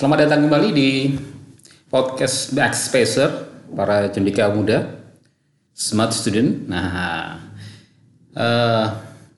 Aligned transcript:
Selamat 0.00 0.24
datang 0.24 0.48
kembali 0.48 0.68
di 0.72 1.12
podcast 1.92 2.56
Backspacer 2.56 3.52
para 3.76 4.08
cendekia 4.08 4.48
muda, 4.48 4.96
smart 5.76 6.16
student. 6.16 6.64
Nah, 6.64 7.36
uh, 8.32 8.86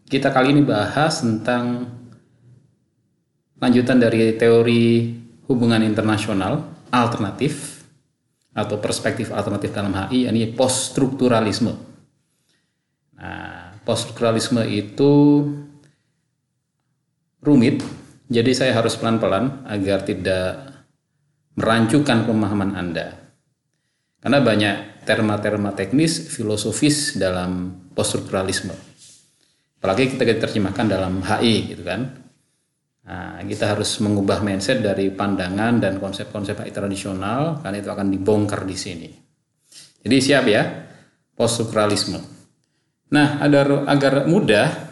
kita 0.07 0.31
kali 0.31 0.55
ini 0.55 0.63
bahas 0.63 1.19
tentang 1.19 1.91
lanjutan 3.59 3.99
dari 3.99 4.39
teori 4.39 5.11
hubungan 5.51 5.83
internasional 5.83 6.87
alternatif 6.95 7.83
atau 8.55 8.79
perspektif 8.79 9.35
alternatif 9.35 9.75
dalam 9.75 9.91
HI, 9.91 10.31
ini 10.31 10.47
poststrukturalisme. 10.47 11.75
Nah, 13.19 13.83
poststrukturalisme 13.83 14.63
itu 14.71 15.43
rumit 17.43 17.83
jadi 18.33 18.51
saya 18.57 18.73
harus 18.73 18.97
pelan-pelan 18.97 19.69
agar 19.69 20.09
tidak 20.09 20.73
merancukan 21.61 22.25
pemahaman 22.25 22.73
Anda. 22.73 23.13
Karena 24.25 24.41
banyak 24.41 25.05
terma-terma 25.05 25.77
teknis, 25.77 26.33
filosofis 26.33 27.19
dalam 27.21 27.83
poststrukturalisme. 27.93 28.73
Apalagi 29.83 30.15
kita 30.15 30.25
terjemahkan 30.49 30.87
dalam 30.87 31.21
HI 31.21 31.75
gitu 31.75 31.83
kan. 31.83 32.01
Nah, 33.03 33.43
kita 33.43 33.75
harus 33.75 33.99
mengubah 33.99 34.41
mindset 34.47 34.79
dari 34.79 35.11
pandangan 35.11 35.83
dan 35.83 35.99
konsep-konsep 35.99 36.55
HI 36.63 36.71
tradisional 36.71 37.59
karena 37.61 37.83
itu 37.83 37.91
akan 37.91 38.09
dibongkar 38.15 38.63
di 38.63 38.79
sini. 38.79 39.11
Jadi 40.07 40.17
siap 40.23 40.45
ya, 40.47 40.63
poststrukturalisme. 41.35 42.23
Nah, 43.11 43.43
agar 43.43 43.91
agar 43.91 44.15
mudah 44.31 44.92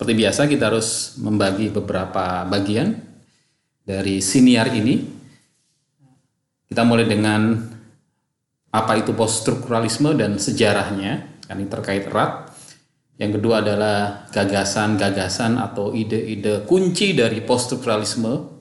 seperti 0.00 0.16
biasa 0.16 0.48
kita 0.48 0.72
harus 0.72 1.20
membagi 1.20 1.68
beberapa 1.68 2.48
bagian 2.48 2.96
dari 3.84 4.24
siniar 4.24 4.72
ini. 4.72 4.96
Kita 6.64 6.88
mulai 6.88 7.04
dengan 7.04 7.52
apa 8.72 8.96
itu 8.96 9.12
poststrukturalisme 9.12 10.16
dan 10.16 10.40
sejarahnya, 10.40 11.44
kan 11.44 11.60
ini 11.60 11.68
terkait 11.68 12.08
erat. 12.08 12.48
Yang 13.20 13.44
kedua 13.44 13.60
adalah 13.60 14.24
gagasan-gagasan 14.32 15.60
atau 15.60 15.92
ide-ide 15.92 16.64
kunci 16.64 17.12
dari 17.12 17.44
poststrukturalisme. 17.44 18.56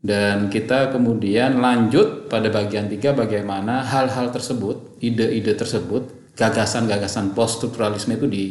Dan 0.00 0.48
kita 0.48 0.88
kemudian 0.88 1.60
lanjut 1.60 2.32
pada 2.32 2.48
bagian 2.48 2.88
tiga 2.88 3.12
bagaimana 3.12 3.84
hal-hal 3.84 4.32
tersebut, 4.32 4.96
ide-ide 5.04 5.52
tersebut, 5.52 6.32
gagasan-gagasan 6.32 7.36
poststrukturalisme 7.36 8.16
itu 8.16 8.24
di 8.24 8.44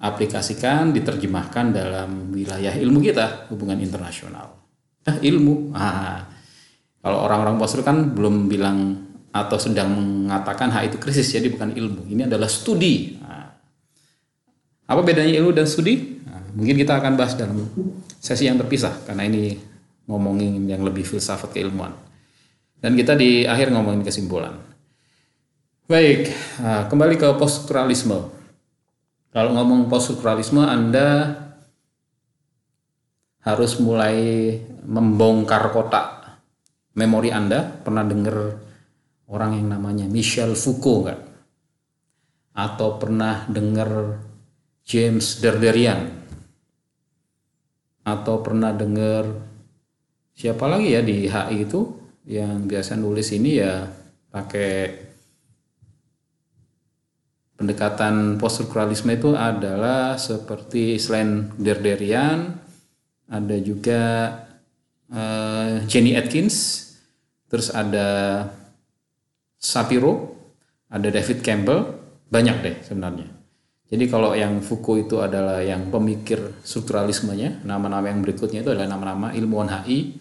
aplikasikan, 0.00 0.96
diterjemahkan 0.96 1.76
dalam 1.76 2.32
wilayah 2.32 2.72
ilmu 2.72 3.04
kita, 3.04 3.52
hubungan 3.52 3.76
internasional. 3.84 4.56
Nah, 5.04 5.16
ilmu. 5.20 5.76
Ah, 5.76 6.24
kalau 7.04 7.28
orang-orang 7.28 7.60
postur 7.60 7.84
kan 7.84 8.16
belum 8.16 8.48
bilang 8.48 8.96
atau 9.28 9.60
sedang 9.60 9.92
mengatakan 10.26 10.72
hal 10.72 10.88
itu 10.88 10.96
krisis, 10.96 11.28
jadi 11.28 11.52
bukan 11.52 11.76
ilmu. 11.76 12.08
Ini 12.08 12.32
adalah 12.32 12.48
studi. 12.48 13.20
Nah, 13.20 13.52
apa 14.88 15.00
bedanya 15.04 15.36
ilmu 15.36 15.52
dan 15.52 15.68
studi? 15.68 16.16
Nah, 16.24 16.48
mungkin 16.56 16.80
kita 16.80 16.96
akan 16.96 17.12
bahas 17.20 17.36
dalam 17.36 17.68
sesi 18.16 18.48
yang 18.48 18.56
terpisah, 18.56 19.04
karena 19.04 19.28
ini 19.28 19.52
ngomongin 20.08 20.64
yang 20.64 20.80
lebih 20.80 21.04
filsafat 21.04 21.52
keilmuan. 21.52 21.92
Dan 22.80 22.96
kita 22.96 23.12
di 23.12 23.44
akhir 23.44 23.68
ngomongin 23.68 24.00
kesimpulan. 24.00 24.56
Baik, 25.84 26.32
kembali 26.88 27.20
ke 27.20 27.28
poststrukturalisme. 27.36 28.39
Kalau 29.30 29.54
ngomong 29.54 29.86
poststrukturalisme 29.86 30.58
Anda 30.66 31.38
harus 33.46 33.78
mulai 33.78 34.58
membongkar 34.82 35.70
kotak 35.70 36.20
memori 36.98 37.30
Anda. 37.30 37.62
Pernah 37.62 38.04
dengar 38.04 38.36
orang 39.30 39.56
yang 39.56 39.70
namanya 39.70 40.10
Michel 40.10 40.58
Foucault 40.58 41.06
nggak? 41.06 41.20
Atau 42.58 42.98
pernah 42.98 43.46
dengar 43.46 44.18
James 44.82 45.38
Derderian? 45.38 46.10
Atau 48.02 48.42
pernah 48.42 48.74
dengar 48.74 49.30
siapa 50.34 50.66
lagi 50.66 50.96
ya 50.96 51.00
di 51.04 51.30
HI 51.30 51.56
itu 51.68 51.80
yang 52.26 52.66
biasa 52.66 52.98
nulis 52.98 53.30
ini 53.30 53.62
ya 53.62 53.86
pakai 54.34 55.09
pendekatan 57.60 58.40
poststrukturalisme 58.40 59.12
itu 59.12 59.36
adalah 59.36 60.16
seperti 60.16 60.96
selain 60.96 61.52
Derderian 61.60 62.56
ada 63.28 63.56
juga 63.60 64.32
uh, 65.12 65.84
Jenny 65.84 66.16
Atkins 66.16 66.88
terus 67.52 67.68
ada 67.68 68.48
Sapiro 69.60 70.32
ada 70.88 71.12
David 71.12 71.44
Campbell 71.44 72.00
banyak 72.32 72.56
deh 72.64 72.76
sebenarnya. 72.80 73.28
Jadi 73.90 74.06
kalau 74.06 74.32
yang 74.38 74.62
Foucault 74.62 75.02
itu 75.02 75.18
adalah 75.18 75.60
yang 75.60 75.90
pemikir 75.90 76.62
strukturalismenya 76.62 77.66
nama-nama 77.66 78.06
yang 78.08 78.22
berikutnya 78.22 78.62
itu 78.62 78.70
adalah 78.72 78.86
nama-nama 78.86 79.34
ilmuwan 79.34 79.66
HI 79.66 80.14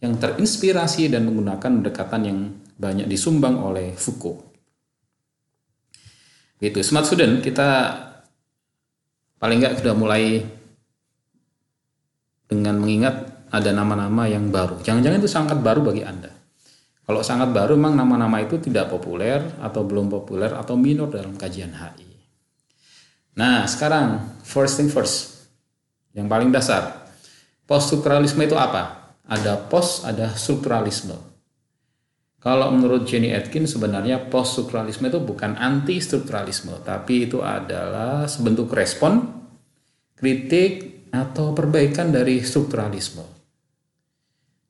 yang 0.00 0.14
terinspirasi 0.16 1.10
dan 1.12 1.26
menggunakan 1.28 1.82
pendekatan 1.82 2.22
yang 2.22 2.38
banyak 2.78 3.10
disumbang 3.10 3.58
oleh 3.58 3.92
Foucault 3.98 4.45
Gitu. 6.56 6.80
Smart 6.80 7.04
student 7.04 7.44
kita 7.44 8.00
paling 9.36 9.60
nggak 9.60 9.84
sudah 9.84 9.94
mulai 9.94 10.40
dengan 12.48 12.80
mengingat 12.80 13.48
ada 13.52 13.70
nama-nama 13.74 14.26
yang 14.26 14.48
baru. 14.48 14.80
Jangan-jangan 14.80 15.18
itu 15.20 15.30
sangat 15.30 15.58
baru 15.60 15.84
bagi 15.84 16.02
Anda. 16.06 16.32
Kalau 17.06 17.22
sangat 17.22 17.54
baru 17.54 17.78
memang 17.78 17.94
nama-nama 17.94 18.42
itu 18.42 18.58
tidak 18.58 18.90
populer 18.90 19.38
atau 19.62 19.86
belum 19.86 20.10
populer 20.10 20.50
atau 20.50 20.74
minor 20.74 21.06
dalam 21.06 21.38
kajian 21.38 21.70
HI. 21.70 22.10
Nah, 23.38 23.68
sekarang 23.68 24.40
first 24.42 24.80
thing 24.80 24.90
first. 24.90 25.46
Yang 26.16 26.26
paling 26.26 26.50
dasar. 26.50 27.06
Poststrukturalisme 27.68 28.40
itu 28.42 28.56
apa? 28.56 29.14
Ada 29.28 29.60
post, 29.70 30.08
ada 30.08 30.32
strukturalisme. 30.32 31.35
Kalau 32.36 32.70
menurut 32.70 33.08
Jenny 33.08 33.34
Atkins 33.34 33.74
sebenarnya 33.74 34.30
poststrukturalisme 34.30 35.08
itu 35.10 35.18
bukan 35.18 35.56
anti 35.58 35.98
strukturalisme, 35.98 36.78
tapi 36.84 37.26
itu 37.26 37.42
adalah 37.42 38.28
sebentuk 38.30 38.70
respon, 38.70 39.24
kritik 40.14 41.08
atau 41.10 41.56
perbaikan 41.56 42.12
dari 42.14 42.44
strukturalisme. 42.44 43.24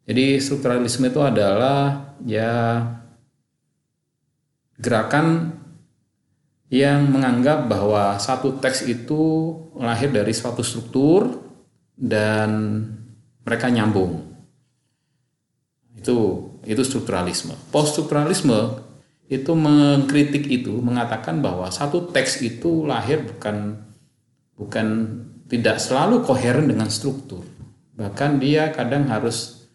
Jadi 0.07 0.39
strukturalisme 0.39 1.11
itu 1.11 1.21
adalah 1.21 2.15
ya 2.23 2.87
gerakan 4.79 5.59
yang 6.71 7.11
menganggap 7.11 7.67
bahwa 7.67 8.19
satu 8.19 8.59
teks 8.59 8.87
itu 8.87 9.55
lahir 9.79 10.11
dari 10.11 10.35
suatu 10.35 10.63
struktur 10.63 11.43
dan 11.95 12.83
mereka 13.47 13.71
nyambung. 13.71 14.23
Itu 15.95 16.51
itu 16.67 16.83
strukturalisme. 16.83 17.55
Poststrukturalisme 17.71 18.83
itu 19.27 19.53
mengkritik 19.55 20.47
itu 20.47 20.75
mengatakan 20.79 21.43
bahwa 21.43 21.67
satu 21.71 22.11
teks 22.11 22.43
itu 22.43 22.87
lahir 22.87 23.27
bukan 23.27 23.83
bukan 24.55 24.87
tidak 25.47 25.83
selalu 25.83 26.23
koheren 26.23 26.71
dengan 26.71 26.91
struktur. 26.91 27.43
Bahkan 27.97 28.43
dia 28.43 28.71
kadang 28.75 29.09
harus 29.11 29.67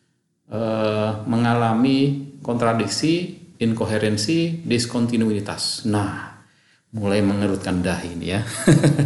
uh, 0.51 1.23
mengalami 1.27 2.31
kontradiksi, 2.43 3.39
inkoherensi, 3.59 4.63
diskontinuitas. 4.67 5.87
Nah, 5.87 6.43
mulai 6.95 7.23
mengerutkan 7.23 7.79
dahi 7.79 8.19
ini 8.19 8.27
ya. 8.35 8.41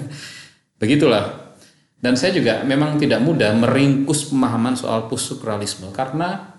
Begitulah. 0.81 1.45
Dan 1.95 2.13
saya 2.19 2.37
juga 2.37 2.61
memang 2.61 3.01
tidak 3.01 3.17
mudah 3.23 3.55
meringkus 3.57 4.29
pemahaman 4.29 4.77
soal 4.77 5.09
poststrukturalisme 5.09 5.89
karena 5.89 6.54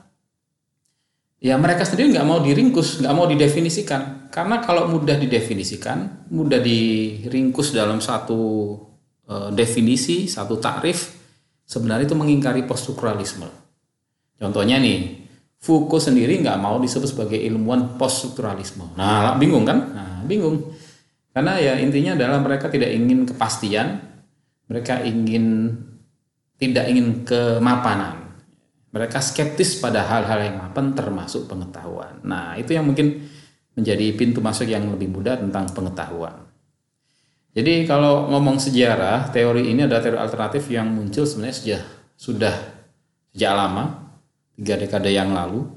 ya 1.47 1.55
mereka 1.55 1.87
sendiri 1.87 2.11
nggak 2.19 2.27
mau 2.27 2.43
diringkus, 2.43 3.07
nggak 3.07 3.15
mau 3.15 3.31
didefinisikan. 3.31 4.27
Karena 4.35 4.59
kalau 4.59 4.91
mudah 4.91 5.15
didefinisikan, 5.15 6.27
mudah 6.35 6.59
diringkus 6.59 7.71
dalam 7.71 8.03
satu 8.03 8.75
uh, 9.31 9.55
definisi, 9.55 10.27
satu 10.27 10.59
takrif, 10.59 11.15
sebenarnya 11.63 12.11
itu 12.11 12.19
mengingkari 12.19 12.67
poststrukturalisme. 12.67 13.47
Contohnya 14.37 14.83
nih, 14.83 15.23
Foucault 15.63 16.03
sendiri 16.03 16.43
nggak 16.43 16.59
mau 16.59 16.83
disebut 16.83 17.15
sebagai 17.15 17.39
ilmuwan 17.39 17.95
poststrukturalisme. 17.95 18.99
Nah, 18.99 19.39
bingung 19.39 19.63
kan? 19.63 19.79
Nah, 19.95 20.19
bingung. 20.27 20.75
Karena 21.31 21.63
ya 21.63 21.79
intinya 21.79 22.19
adalah 22.19 22.43
mereka 22.43 22.69
tidak 22.69 22.91
ingin 22.91 23.25
kepastian, 23.25 24.03
mereka 24.67 25.01
ingin 25.01 25.73
tidak 26.59 26.91
ingin 26.91 27.23
kemapanan 27.23 28.26
mereka 28.97 29.21
skeptis 29.21 29.77
pada 29.77 30.09
hal-hal 30.09 30.41
yang 30.41 30.57
mapan 30.57 30.97
termasuk 30.97 31.45
pengetahuan. 31.45 32.25
Nah, 32.25 32.57
itu 32.57 32.73
yang 32.73 32.89
mungkin 32.89 33.29
menjadi 33.77 34.17
pintu 34.17 34.41
masuk 34.41 34.65
yang 34.65 34.89
lebih 34.89 35.13
mudah 35.13 35.37
tentang 35.37 35.69
pengetahuan. 35.77 36.49
Jadi 37.53 37.85
kalau 37.85 38.33
ngomong 38.33 38.57
sejarah, 38.57 39.29
teori 39.29 39.69
ini 39.69 39.85
adalah 39.85 40.01
teori 40.01 40.17
alternatif 40.17 40.65
yang 40.73 40.89
muncul 40.89 41.29
sebenarnya 41.29 41.57
sejak 41.57 41.83
sudah 42.17 42.57
sejak 43.37 43.53
lama 43.53 44.09
tiga 44.57 44.81
dekade 44.81 45.13
yang 45.13 45.37
lalu 45.37 45.69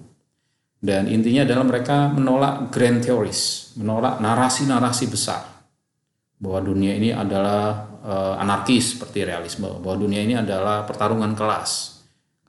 dan 0.79 1.11
intinya 1.11 1.43
adalah 1.43 1.67
mereka 1.67 2.07
menolak 2.07 2.71
grand 2.71 3.03
theories, 3.03 3.75
menolak 3.75 4.23
narasi-narasi 4.23 5.11
besar 5.11 5.43
bahwa 6.39 6.63
dunia 6.63 6.95
ini 6.95 7.11
adalah 7.11 7.83
uh, 7.99 8.39
anarkis 8.39 8.95
seperti 8.95 9.27
realisme, 9.27 9.67
bahwa 9.83 9.99
dunia 9.99 10.23
ini 10.23 10.39
adalah 10.39 10.87
pertarungan 10.87 11.35
kelas. 11.35 11.98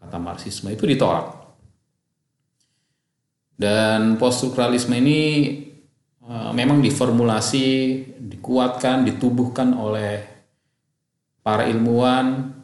Kata 0.00 0.17
Marxisme 0.17 0.73
itu 0.73 0.88
ditolak. 0.88 1.37
Dan 3.61 4.17
poststrukturalisme 4.17 4.97
ini 4.97 5.20
uh, 6.25 6.49
memang 6.56 6.81
diformulasi, 6.81 7.69
dikuatkan, 8.17 9.05
ditubuhkan 9.05 9.76
oleh 9.76 10.25
para 11.44 11.69
ilmuwan 11.69 12.56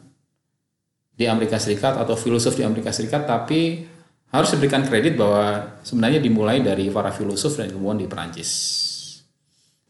di 1.13 1.29
Amerika 1.29 1.61
Serikat 1.61 2.01
atau 2.01 2.17
filosof 2.17 2.57
di 2.57 2.65
Amerika 2.65 2.89
Serikat, 2.89 3.29
tapi 3.29 3.85
harus 4.33 4.49
diberikan 4.57 4.81
kredit 4.89 5.13
bahwa 5.13 5.77
sebenarnya 5.85 6.17
dimulai 6.17 6.65
dari 6.65 6.89
para 6.89 7.13
filosof 7.13 7.61
dan 7.61 7.69
ilmuwan 7.69 8.01
di 8.01 8.09
Perancis. 8.09 8.51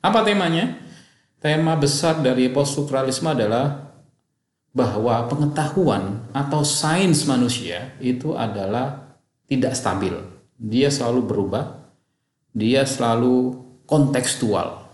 Apa 0.03 0.27
temanya? 0.27 0.83
Tema 1.39 1.79
besar 1.79 2.19
dari 2.19 2.51
poststrukturalisme 2.51 3.31
adalah 3.31 3.86
bahwa 4.75 5.25
pengetahuan 5.27 6.27
atau 6.35 6.61
sains 6.61 7.25
manusia 7.25 7.95
itu 7.97 8.37
adalah 8.37 9.17
tidak 9.47 9.73
stabil. 9.73 10.13
Dia 10.57 10.91
selalu 10.91 11.21
berubah, 11.25 11.65
dia 12.53 12.83
selalu 12.83 13.57
kontekstual. 13.87 14.87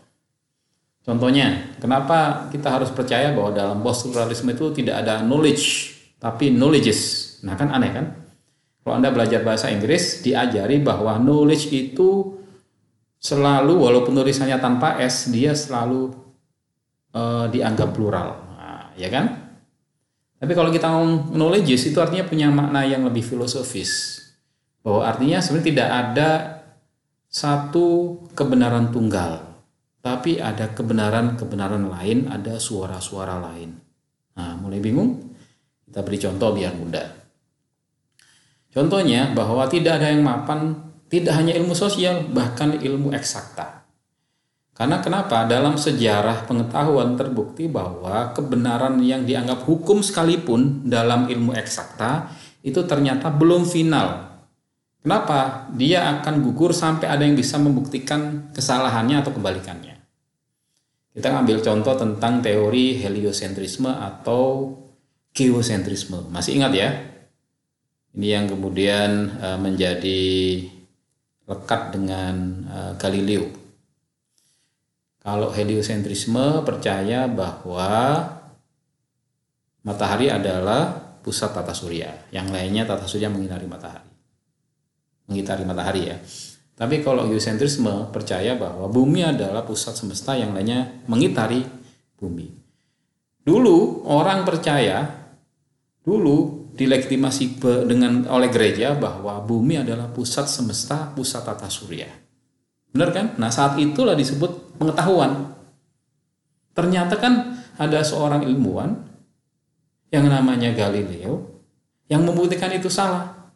Contohnya, 1.04 1.76
kenapa 1.84 2.48
kita 2.48 2.72
harus 2.72 2.88
percaya 2.88 3.36
bahwa 3.36 3.52
dalam 3.52 3.84
poststrukturalisme 3.84 4.56
itu 4.56 4.72
tidak 4.72 5.04
ada 5.04 5.20
knowledge, 5.20 5.92
tapi 6.16 6.48
knowledges. 6.48 7.36
Nah 7.44 7.60
kan 7.60 7.76
aneh 7.76 7.92
kan? 7.92 8.06
Kalau 8.84 8.96
Anda 9.00 9.12
belajar 9.12 9.44
bahasa 9.44 9.68
Inggris, 9.68 10.24
diajari 10.24 10.80
bahwa 10.80 11.20
knowledge 11.20 11.72
itu 11.76 12.40
selalu, 13.20 13.80
walaupun 13.80 14.16
tulisannya 14.16 14.60
tanpa 14.60 15.00
S, 15.00 15.32
dia 15.32 15.56
selalu 15.56 16.12
uh, 17.16 17.48
dianggap 17.48 17.96
plural. 17.96 18.44
Nah, 18.56 18.92
ya 19.00 19.08
kan? 19.08 19.43
Tapi 20.44 20.60
kalau 20.60 20.76
kita 20.76 20.92
ngomong 20.92 21.32
knowledge 21.40 21.72
itu 21.72 21.96
artinya 22.04 22.28
punya 22.28 22.52
makna 22.52 22.84
yang 22.84 23.08
lebih 23.08 23.24
filosofis. 23.24 24.20
Bahwa 24.84 25.08
artinya 25.08 25.40
sebenarnya 25.40 25.68
tidak 25.72 25.90
ada 25.90 26.30
satu 27.32 28.20
kebenaran 28.36 28.92
tunggal. 28.92 29.40
Tapi 30.04 30.44
ada 30.44 30.68
kebenaran-kebenaran 30.76 31.88
lain, 31.88 32.28
ada 32.28 32.60
suara-suara 32.60 33.40
lain. 33.40 33.72
Nah, 34.36 34.60
mulai 34.60 34.84
bingung? 34.84 35.32
Kita 35.88 36.04
beri 36.04 36.20
contoh 36.20 36.52
biar 36.52 36.76
mudah. 36.76 37.08
Contohnya 38.68 39.32
bahwa 39.32 39.64
tidak 39.72 40.04
ada 40.04 40.12
yang 40.12 40.28
mapan 40.28 40.76
tidak 41.08 41.40
hanya 41.40 41.56
ilmu 41.56 41.72
sosial, 41.72 42.28
bahkan 42.36 42.76
ilmu 42.84 43.16
eksakta. 43.16 43.83
Karena 44.74 44.98
kenapa? 45.06 45.46
Dalam 45.46 45.78
sejarah 45.78 46.50
pengetahuan 46.50 47.14
terbukti 47.14 47.70
bahwa 47.70 48.34
kebenaran 48.34 48.98
yang 49.06 49.22
dianggap 49.22 49.62
hukum 49.70 50.02
sekalipun 50.02 50.90
dalam 50.90 51.30
ilmu 51.30 51.54
eksakta 51.54 52.34
itu 52.66 52.82
ternyata 52.90 53.30
belum 53.30 53.70
final. 53.70 54.34
Kenapa? 55.06 55.70
Dia 55.78 56.18
akan 56.18 56.42
gugur 56.42 56.74
sampai 56.74 57.06
ada 57.06 57.22
yang 57.22 57.38
bisa 57.38 57.62
membuktikan 57.62 58.50
kesalahannya 58.56 59.22
atau 59.22 59.36
kebalikannya. 59.36 60.00
Kita 61.14 61.30
ambil 61.30 61.62
contoh 61.62 61.94
tentang 61.94 62.42
teori 62.42 62.98
heliosentrisme 62.98 63.94
atau 63.94 64.74
geosentrisme. 65.38 66.34
Masih 66.34 66.58
ingat 66.58 66.74
ya? 66.74 66.90
Ini 68.18 68.28
yang 68.42 68.46
kemudian 68.50 69.38
uh, 69.38 69.60
menjadi 69.62 70.22
lekat 71.46 71.94
dengan 71.94 72.66
uh, 72.66 72.92
Galileo. 72.98 73.63
Kalau 75.24 75.56
heliosentrisme 75.56 76.68
percaya 76.68 77.32
bahwa 77.32 77.88
matahari 79.88 80.28
adalah 80.28 81.16
pusat 81.24 81.56
tata 81.56 81.72
surya, 81.72 82.28
yang 82.36 82.52
lainnya 82.52 82.84
tata 82.84 83.08
surya 83.08 83.32
mengitari 83.32 83.64
matahari. 83.64 84.12
Mengitari 85.32 85.64
matahari 85.64 86.02
ya. 86.12 86.20
Tapi 86.76 87.00
kalau 87.00 87.24
geosentrisme 87.32 88.12
percaya 88.12 88.60
bahwa 88.60 88.92
bumi 88.92 89.24
adalah 89.24 89.64
pusat 89.64 89.96
semesta 89.96 90.36
yang 90.36 90.52
lainnya 90.52 91.06
mengitari 91.08 91.64
bumi. 92.20 92.52
Dulu 93.48 94.04
orang 94.10 94.44
percaya, 94.44 95.08
dulu 96.04 96.68
dilegitimasi 96.74 97.62
dengan 97.86 98.26
oleh 98.28 98.50
gereja 98.50 98.98
bahwa 98.98 99.40
bumi 99.46 99.80
adalah 99.80 100.10
pusat 100.12 100.50
semesta, 100.50 101.14
pusat 101.14 101.46
tata 101.46 101.70
surya. 101.70 102.10
Benar 102.90 103.10
kan? 103.14 103.26
Nah, 103.38 103.54
saat 103.54 103.78
itulah 103.78 104.18
disebut 104.18 104.73
pengetahuan. 104.84 105.56
Ternyata 106.76 107.16
kan 107.16 107.64
ada 107.80 108.04
seorang 108.04 108.44
ilmuwan 108.44 109.00
yang 110.12 110.28
namanya 110.28 110.76
Galileo 110.76 111.64
yang 112.12 112.28
membuktikan 112.28 112.70
itu 112.76 112.92
salah. 112.92 113.50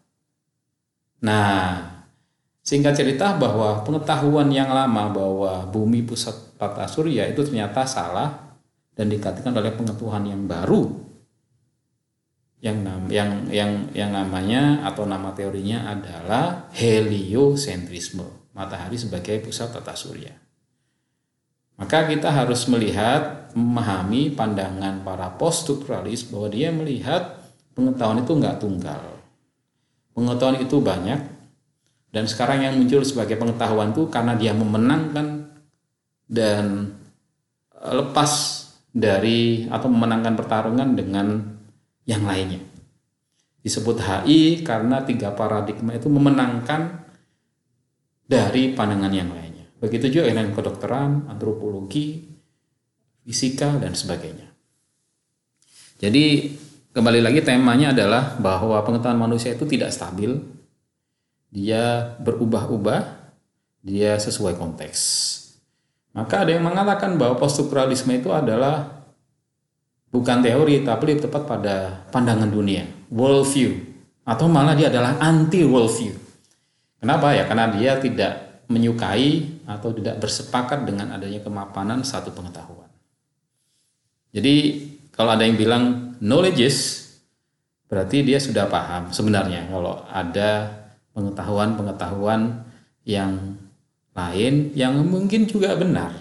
Nah, 1.22 1.84
singkat 2.64 2.96
cerita 2.96 3.36
bahwa 3.36 3.84
pengetahuan 3.84 4.48
yang 4.50 4.72
lama 4.72 5.12
bahwa 5.12 5.68
bumi 5.68 6.08
pusat 6.08 6.56
tata 6.56 6.88
surya 6.88 7.28
itu 7.28 7.44
ternyata 7.44 7.84
salah 7.84 8.58
dan 8.98 9.12
dikatakan 9.12 9.54
oleh 9.54 9.76
pengetahuan 9.78 10.26
yang 10.26 10.50
baru 10.50 10.90
yang 12.58 12.82
yang 13.14 13.46
yang 13.54 13.72
yang 13.94 14.10
namanya 14.10 14.82
atau 14.82 15.06
nama 15.06 15.30
teorinya 15.38 15.94
adalah 15.94 16.74
heliosentrisme 16.74 18.26
matahari 18.58 18.98
sebagai 18.98 19.38
pusat 19.46 19.70
tata 19.70 19.94
surya 19.94 20.34
maka 21.78 22.10
kita 22.10 22.34
harus 22.34 22.66
melihat 22.68 23.54
memahami 23.54 24.34
pandangan 24.34 25.06
para 25.06 25.30
poststrukturalis 25.38 26.28
bahwa 26.28 26.48
dia 26.50 26.70
melihat 26.74 27.38
pengetahuan 27.78 28.22
itu 28.26 28.34
enggak 28.34 28.58
tunggal 28.58 29.02
pengetahuan 30.18 30.58
itu 30.58 30.82
banyak 30.82 31.20
dan 32.10 32.26
sekarang 32.26 32.66
yang 32.66 32.74
muncul 32.74 33.06
sebagai 33.06 33.38
pengetahuan 33.38 33.94
itu 33.94 34.10
karena 34.10 34.34
dia 34.34 34.58
memenangkan 34.58 35.54
dan 36.26 36.98
lepas 37.78 38.32
dari 38.90 39.70
atau 39.70 39.86
memenangkan 39.86 40.34
pertarungan 40.34 40.98
dengan 40.98 41.28
yang 42.10 42.26
lainnya. 42.26 42.58
Disebut 43.62 44.02
HI 44.02 44.66
karena 44.66 45.06
tiga 45.06 45.36
paradigma 45.38 45.94
itu 45.94 46.10
memenangkan 46.10 47.06
dari 48.26 48.74
pandangan 48.74 49.14
yang 49.14 49.30
lainnya. 49.30 49.47
Begitu 49.78 50.20
juga 50.20 50.34
dengan 50.34 50.50
kedokteran, 50.54 51.30
antropologi, 51.30 52.26
fisika, 53.22 53.78
dan 53.78 53.94
sebagainya. 53.94 54.50
Jadi 56.02 56.54
kembali 56.94 57.22
lagi 57.22 57.46
temanya 57.46 57.94
adalah 57.94 58.38
bahwa 58.42 58.82
pengetahuan 58.82 59.22
manusia 59.22 59.54
itu 59.54 59.70
tidak 59.70 59.94
stabil, 59.94 60.38
dia 61.54 62.18
berubah-ubah, 62.22 63.02
dia 63.86 64.18
sesuai 64.18 64.58
konteks. 64.58 65.00
Maka 66.18 66.42
ada 66.42 66.58
yang 66.58 66.66
mengatakan 66.66 67.14
bahwa 67.22 67.38
poststrukturalisme 67.38 68.10
itu 68.18 68.34
adalah 68.34 69.06
bukan 70.10 70.42
teori 70.42 70.82
tapi 70.82 71.14
lebih 71.14 71.30
tepat 71.30 71.44
pada 71.46 71.76
pandangan 72.10 72.50
dunia, 72.50 72.90
world 73.14 73.46
view 73.54 73.78
atau 74.26 74.50
malah 74.50 74.74
dia 74.74 74.90
adalah 74.90 75.22
anti 75.22 75.62
world 75.62 75.94
view. 75.94 76.18
Kenapa 76.98 77.38
ya? 77.38 77.46
Karena 77.46 77.70
dia 77.70 78.02
tidak 78.02 78.66
menyukai 78.68 79.57
atau 79.68 79.92
tidak 79.92 80.24
bersepakat 80.24 80.88
dengan 80.88 81.12
adanya 81.12 81.44
kemapanan 81.44 82.08
satu 82.08 82.32
pengetahuan. 82.32 82.88
Jadi 84.32 84.56
kalau 85.12 85.36
ada 85.36 85.44
yang 85.44 85.60
bilang 85.60 86.16
knowledge 86.24 86.64
berarti 87.88 88.24
dia 88.24 88.40
sudah 88.40 88.68
paham 88.68 89.12
sebenarnya 89.12 89.68
kalau 89.72 90.04
ada 90.12 90.72
pengetahuan-pengetahuan 91.16 92.68
yang 93.08 93.56
lain 94.12 94.76
yang 94.76 95.00
mungkin 95.08 95.48
juga 95.48 95.72
benar 95.80 96.12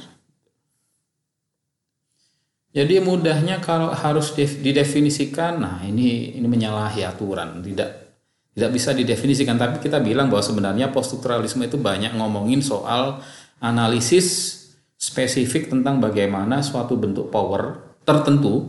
jadi 2.76 3.00
mudahnya 3.00 3.65
kalau 3.65 3.88
harus 3.88 4.37
didefinisikan, 4.37 5.65
nah 5.65 5.81
ini 5.81 6.37
ini 6.37 6.45
menyalahi 6.45 7.09
aturan, 7.09 7.65
tidak 7.65 8.21
tidak 8.53 8.71
bisa 8.76 8.93
didefinisikan. 8.93 9.57
Tapi 9.57 9.81
kita 9.81 9.97
bilang 10.05 10.29
bahwa 10.29 10.45
sebenarnya 10.45 10.93
poststrukturalisme 10.93 11.65
itu 11.65 11.81
banyak 11.81 12.12
ngomongin 12.12 12.61
soal 12.61 13.25
analisis 13.61 14.55
spesifik 14.97 15.69
tentang 15.69 16.01
bagaimana 16.01 16.65
suatu 16.65 16.97
bentuk 16.97 17.29
power 17.29 17.95
tertentu 18.05 18.65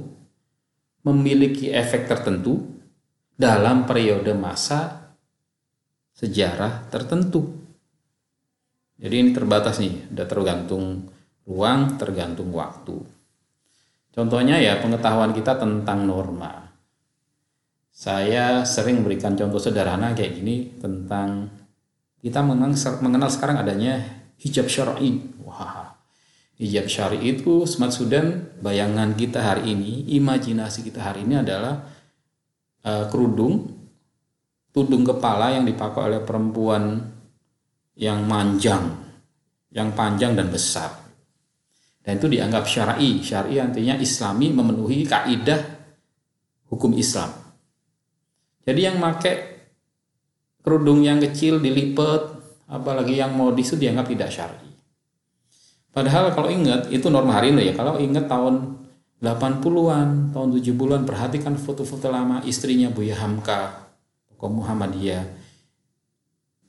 memiliki 1.08 1.72
efek 1.72 2.08
tertentu 2.08 2.68
dalam 3.38 3.88
periode 3.88 4.34
masa 4.34 5.14
sejarah 6.18 6.90
tertentu. 6.90 7.46
Jadi 8.98 9.16
ini 9.22 9.30
terbatas 9.30 9.78
nih, 9.78 10.10
ada 10.10 10.26
tergantung 10.26 11.06
ruang, 11.46 12.02
tergantung 12.02 12.50
waktu. 12.50 12.98
Contohnya 14.10 14.58
ya 14.58 14.82
pengetahuan 14.82 15.32
kita 15.38 15.62
tentang 15.62 16.10
norma. 16.10 16.66
saya 17.98 18.62
sering 18.62 19.02
memberikan 19.02 19.34
contoh 19.34 19.58
sederhana 19.58 20.14
kayak 20.14 20.38
gini 20.38 20.70
tentang 20.78 21.50
kita 22.22 22.46
mengenal 22.46 23.26
sekarang 23.34 23.58
adanya 23.58 24.06
hijab 24.42 24.70
syar'i. 24.70 25.22
Wah, 25.42 25.98
hijab 26.58 26.90
syar'i 26.90 27.38
itu 27.38 27.66
Smart 27.66 27.94
Sudan 27.94 28.58
bayangan 28.62 29.14
kita 29.14 29.42
hari 29.42 29.74
ini, 29.74 30.06
imajinasi 30.18 30.86
kita 30.86 31.02
hari 31.02 31.26
ini 31.26 31.42
adalah 31.42 31.86
uh, 32.86 33.06
kerudung, 33.10 33.68
tudung 34.74 35.04
kepala 35.06 35.54
yang 35.54 35.66
dipakai 35.66 36.02
oleh 36.14 36.22
perempuan 36.22 37.02
yang 37.98 38.26
manjang, 38.30 38.94
yang 39.74 39.94
panjang 39.98 40.38
dan 40.38 40.54
besar. 40.54 40.94
Dan 42.08 42.24
itu 42.24 42.32
dianggap 42.32 42.64
syar'i. 42.64 43.20
Syar'i 43.20 43.60
artinya 43.60 44.00
islami 44.00 44.54
memenuhi 44.54 45.04
kaidah 45.04 45.60
hukum 46.72 46.96
Islam. 46.96 47.36
Jadi 48.64 48.80
yang 48.80 49.00
pakai 49.00 49.36
kerudung 50.64 51.04
yang 51.04 51.20
kecil 51.20 51.60
dilipat, 51.60 52.37
apalagi 52.68 53.16
yang 53.16 53.32
modis 53.34 53.72
itu 53.74 53.88
dianggap 53.88 54.06
tidak 54.12 54.30
syar'i. 54.32 54.70
Padahal 55.96 56.30
kalau 56.36 56.52
ingat 56.52 56.94
itu 56.94 57.10
norma 57.10 57.34
hari 57.40 57.50
ini 57.50 57.72
ya. 57.72 57.74
Kalau 57.74 57.98
ingat 57.98 58.30
tahun 58.30 58.78
80-an, 59.18 60.30
tahun 60.30 60.50
70-an 60.62 61.02
perhatikan 61.10 61.58
foto-foto 61.58 62.14
lama 62.14 62.46
istrinya 62.46 62.94
Buya 62.94 63.18
Hamka, 63.18 63.90
tokoh 64.30 64.62
Muhammadiyah. 64.62 65.26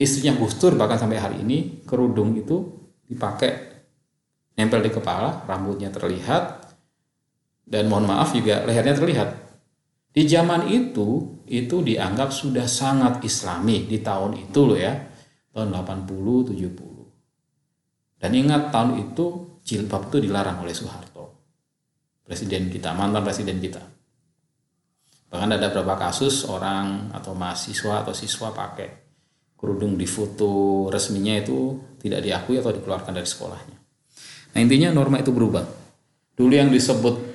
Istrinya 0.00 0.38
Gus 0.38 0.57
Dur 0.57 0.78
bahkan 0.81 0.97
sampai 0.97 1.21
hari 1.21 1.37
ini 1.45 1.85
kerudung 1.85 2.38
itu 2.40 2.88
dipakai 3.05 3.83
nempel 4.57 4.81
di 4.81 4.88
kepala, 4.88 5.45
rambutnya 5.45 5.93
terlihat 5.93 6.73
dan 7.69 7.85
mohon 7.90 8.09
maaf 8.09 8.33
juga 8.33 8.64
lehernya 8.64 8.97
terlihat. 8.97 9.28
Di 10.09 10.25
zaman 10.25 10.73
itu, 10.73 11.37
itu 11.45 11.85
dianggap 11.85 12.33
sudah 12.33 12.64
sangat 12.64 13.21
islami 13.28 13.85
di 13.85 14.00
tahun 14.00 14.40
itu 14.40 14.61
loh 14.64 14.78
ya, 14.81 14.97
tahun 15.52 15.75
80, 15.75 16.52
70. 16.55 18.19
Dan 18.19 18.31
ingat 18.35 18.75
tahun 18.75 18.99
itu 19.09 19.59
jilbab 19.62 20.11
itu 20.11 20.26
dilarang 20.26 20.64
oleh 20.64 20.75
Soeharto. 20.75 21.25
Presiden 22.26 22.69
kita, 22.69 22.93
mantan 22.93 23.25
presiden 23.25 23.62
kita. 23.62 23.81
Bahkan 25.28 25.50
ada 25.61 25.69
beberapa 25.69 26.09
kasus 26.09 26.49
orang 26.49 27.12
atau 27.12 27.37
mahasiswa 27.37 28.00
atau 28.00 28.17
siswa 28.17 28.49
pakai 28.52 28.88
kerudung 29.59 29.99
di 29.99 30.09
foto 30.09 30.87
resminya 30.88 31.37
itu 31.37 31.76
tidak 32.00 32.25
diakui 32.25 32.57
atau 32.57 32.73
dikeluarkan 32.73 33.12
dari 33.12 33.28
sekolahnya. 33.28 33.76
Nah 34.57 34.61
intinya 34.61 34.88
norma 34.95 35.21
itu 35.21 35.35
berubah. 35.35 35.64
Dulu 36.33 36.52
yang 36.55 36.73
disebut 36.73 37.28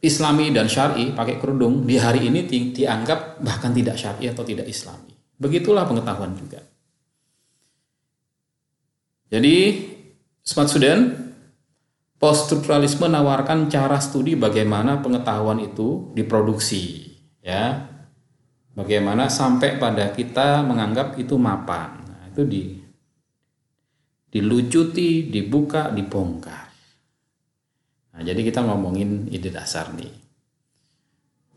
Islami 0.00 0.48
dan 0.50 0.66
syar'i 0.66 1.12
pakai 1.12 1.36
kerudung 1.36 1.84
di 1.84 2.00
hari 2.00 2.26
ini 2.26 2.48
di, 2.48 2.72
dianggap 2.72 3.44
bahkan 3.44 3.70
tidak 3.70 4.00
syar'i 4.00 4.32
atau 4.32 4.42
tidak 4.42 4.64
Islami. 4.64 5.12
Begitulah 5.36 5.84
pengetahuan 5.84 6.32
juga. 6.34 6.58
Jadi 9.30 9.56
smart 10.42 10.66
student 10.66 11.14
poststrukturalisme 12.20 13.08
menawarkan 13.08 13.70
cara 13.70 13.96
studi 14.02 14.34
bagaimana 14.36 14.98
pengetahuan 14.98 15.62
itu 15.62 16.10
diproduksi 16.12 17.14
ya. 17.40 17.86
Bagaimana 18.74 19.26
sampai 19.30 19.78
pada 19.78 20.10
kita 20.14 20.62
menganggap 20.62 21.18
itu 21.18 21.34
mapan. 21.38 22.06
Nah, 22.06 22.22
itu 22.30 22.42
di 22.46 22.62
dilucuti, 24.30 25.26
dibuka, 25.26 25.90
dibongkar. 25.90 26.70
Nah, 28.14 28.22
jadi 28.22 28.40
kita 28.46 28.62
ngomongin 28.62 29.26
ide 29.26 29.50
dasar 29.50 29.90
nih. 29.90 30.10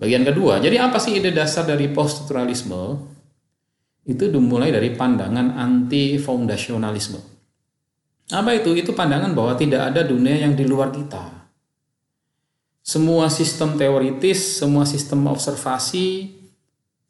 Bagian 0.01 0.25
kedua, 0.25 0.57
jadi 0.57 0.81
apa 0.81 0.97
sih 0.97 1.21
ide 1.21 1.29
dasar 1.29 1.69
dari 1.69 1.85
poststrukturalisme? 1.89 3.13
Itu 4.03 4.27
dimulai 4.27 4.73
dari 4.73 4.91
pandangan 4.91 5.53
anti 5.53 6.17
foundasionalisme. 6.17 7.32
Apa 8.33 8.57
itu? 8.57 8.73
Itu 8.73 8.97
pandangan 8.97 9.29
bahwa 9.37 9.53
tidak 9.53 9.93
ada 9.93 10.01
dunia 10.01 10.41
yang 10.41 10.57
di 10.57 10.65
luar 10.65 10.89
kita. 10.89 11.45
Semua 12.81 13.29
sistem 13.29 13.77
teoritis, 13.77 14.59
semua 14.59 14.83
sistem 14.89 15.29
observasi, 15.29 16.33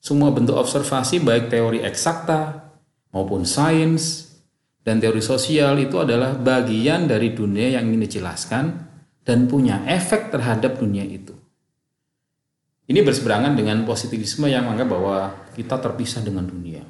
semua 0.04 0.30
bentuk 0.36 0.60
observasi 0.60 1.24
baik 1.24 1.48
teori 1.48 1.80
eksakta 1.82 2.68
maupun 3.16 3.48
sains 3.48 4.36
dan 4.84 5.00
teori 5.00 5.24
sosial 5.24 5.80
itu 5.80 5.96
adalah 5.98 6.36
bagian 6.36 7.08
dari 7.08 7.32
dunia 7.32 7.80
yang 7.80 7.88
ingin 7.88 8.04
dijelaskan 8.06 8.66
dan 9.24 9.48
punya 9.48 9.82
efek 9.88 10.30
terhadap 10.30 10.78
dunia 10.78 11.08
itu. 11.08 11.34
Ini 12.84 13.00
berseberangan 13.00 13.56
dengan 13.56 13.88
positivisme 13.88 14.52
yang 14.52 14.68
menganggap 14.68 14.90
bahwa 14.92 15.18
kita 15.56 15.80
terpisah 15.80 16.20
dengan 16.20 16.44
dunia. 16.44 16.84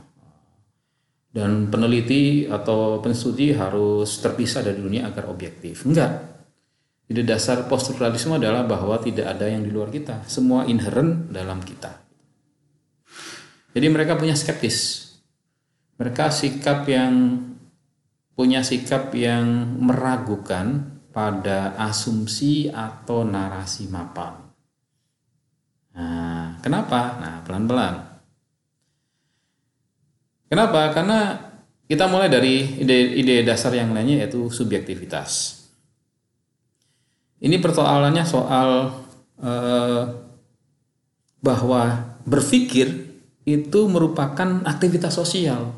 Dan 1.34 1.74
peneliti 1.74 2.46
atau 2.46 3.02
penstudi 3.02 3.58
harus 3.58 4.22
terpisah 4.22 4.62
dari 4.62 4.78
dunia 4.78 5.10
agar 5.10 5.34
objektif. 5.34 5.82
Enggak. 5.90 6.34
Ide 7.10 7.26
dasar 7.26 7.66
poststrukturalisme 7.66 8.38
adalah 8.38 8.64
bahwa 8.64 9.02
tidak 9.02 9.34
ada 9.34 9.50
yang 9.50 9.66
di 9.66 9.74
luar 9.74 9.90
kita. 9.90 10.24
Semua 10.30 10.70
inherent 10.70 11.34
dalam 11.34 11.60
kita. 11.66 12.06
Jadi 13.74 13.88
mereka 13.90 14.14
punya 14.14 14.38
skeptis. 14.38 15.10
Mereka 15.98 16.30
sikap 16.30 16.86
yang 16.86 17.42
punya 18.38 18.62
sikap 18.62 19.14
yang 19.18 19.78
meragukan 19.82 21.02
pada 21.14 21.78
asumsi 21.78 22.70
atau 22.70 23.22
narasi 23.26 23.90
mapan. 23.90 24.34
Nah, 25.94 26.58
kenapa? 26.62 27.22
Nah, 27.22 27.36
pelan-pelan. 27.46 28.13
Kenapa? 30.54 30.94
Karena 30.94 31.34
kita 31.90 32.06
mulai 32.06 32.30
dari 32.30 32.78
ide-ide 32.86 33.42
dasar 33.42 33.74
yang 33.74 33.90
lainnya 33.90 34.22
yaitu 34.22 34.54
subjektivitas. 34.54 35.66
Ini 37.42 37.58
persoalannya 37.58 38.22
soal 38.22 38.70
eh, 39.42 40.04
bahwa 41.42 41.82
berpikir 42.30 42.86
itu 43.50 43.80
merupakan 43.90 44.62
aktivitas 44.70 45.18
sosial. 45.18 45.74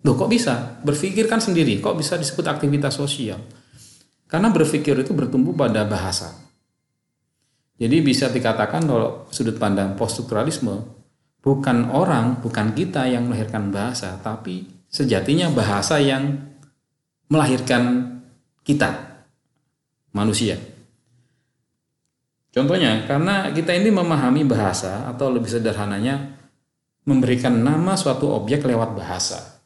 Loh 0.00 0.16
kok 0.16 0.32
bisa? 0.32 0.80
Berpikir 0.80 1.28
kan 1.28 1.44
sendiri, 1.44 1.76
kok 1.84 2.00
bisa 2.00 2.16
disebut 2.16 2.48
aktivitas 2.48 2.96
sosial? 2.96 3.36
Karena 4.32 4.48
berpikir 4.48 4.96
itu 4.96 5.12
bertumbuh 5.12 5.52
pada 5.52 5.84
bahasa. 5.84 6.40
Jadi 7.76 8.00
bisa 8.00 8.32
dikatakan 8.32 8.80
kalau 8.80 9.28
sudut 9.28 9.60
pandang 9.60 9.92
poststrukturalisme 9.92 10.99
bukan 11.40 11.88
orang, 11.92 12.40
bukan 12.40 12.72
kita 12.76 13.08
yang 13.08 13.28
melahirkan 13.28 13.72
bahasa, 13.72 14.16
tapi 14.20 14.68
sejatinya 14.92 15.48
bahasa 15.52 16.00
yang 16.00 16.36
melahirkan 17.28 18.16
kita, 18.64 19.24
manusia. 20.12 20.60
Contohnya, 22.50 23.06
karena 23.06 23.54
kita 23.54 23.72
ini 23.72 23.94
memahami 23.94 24.42
bahasa 24.42 25.06
atau 25.06 25.30
lebih 25.30 25.48
sederhananya 25.48 26.34
memberikan 27.06 27.54
nama 27.62 27.94
suatu 27.94 28.26
objek 28.34 28.66
lewat 28.66 28.98
bahasa 28.98 29.60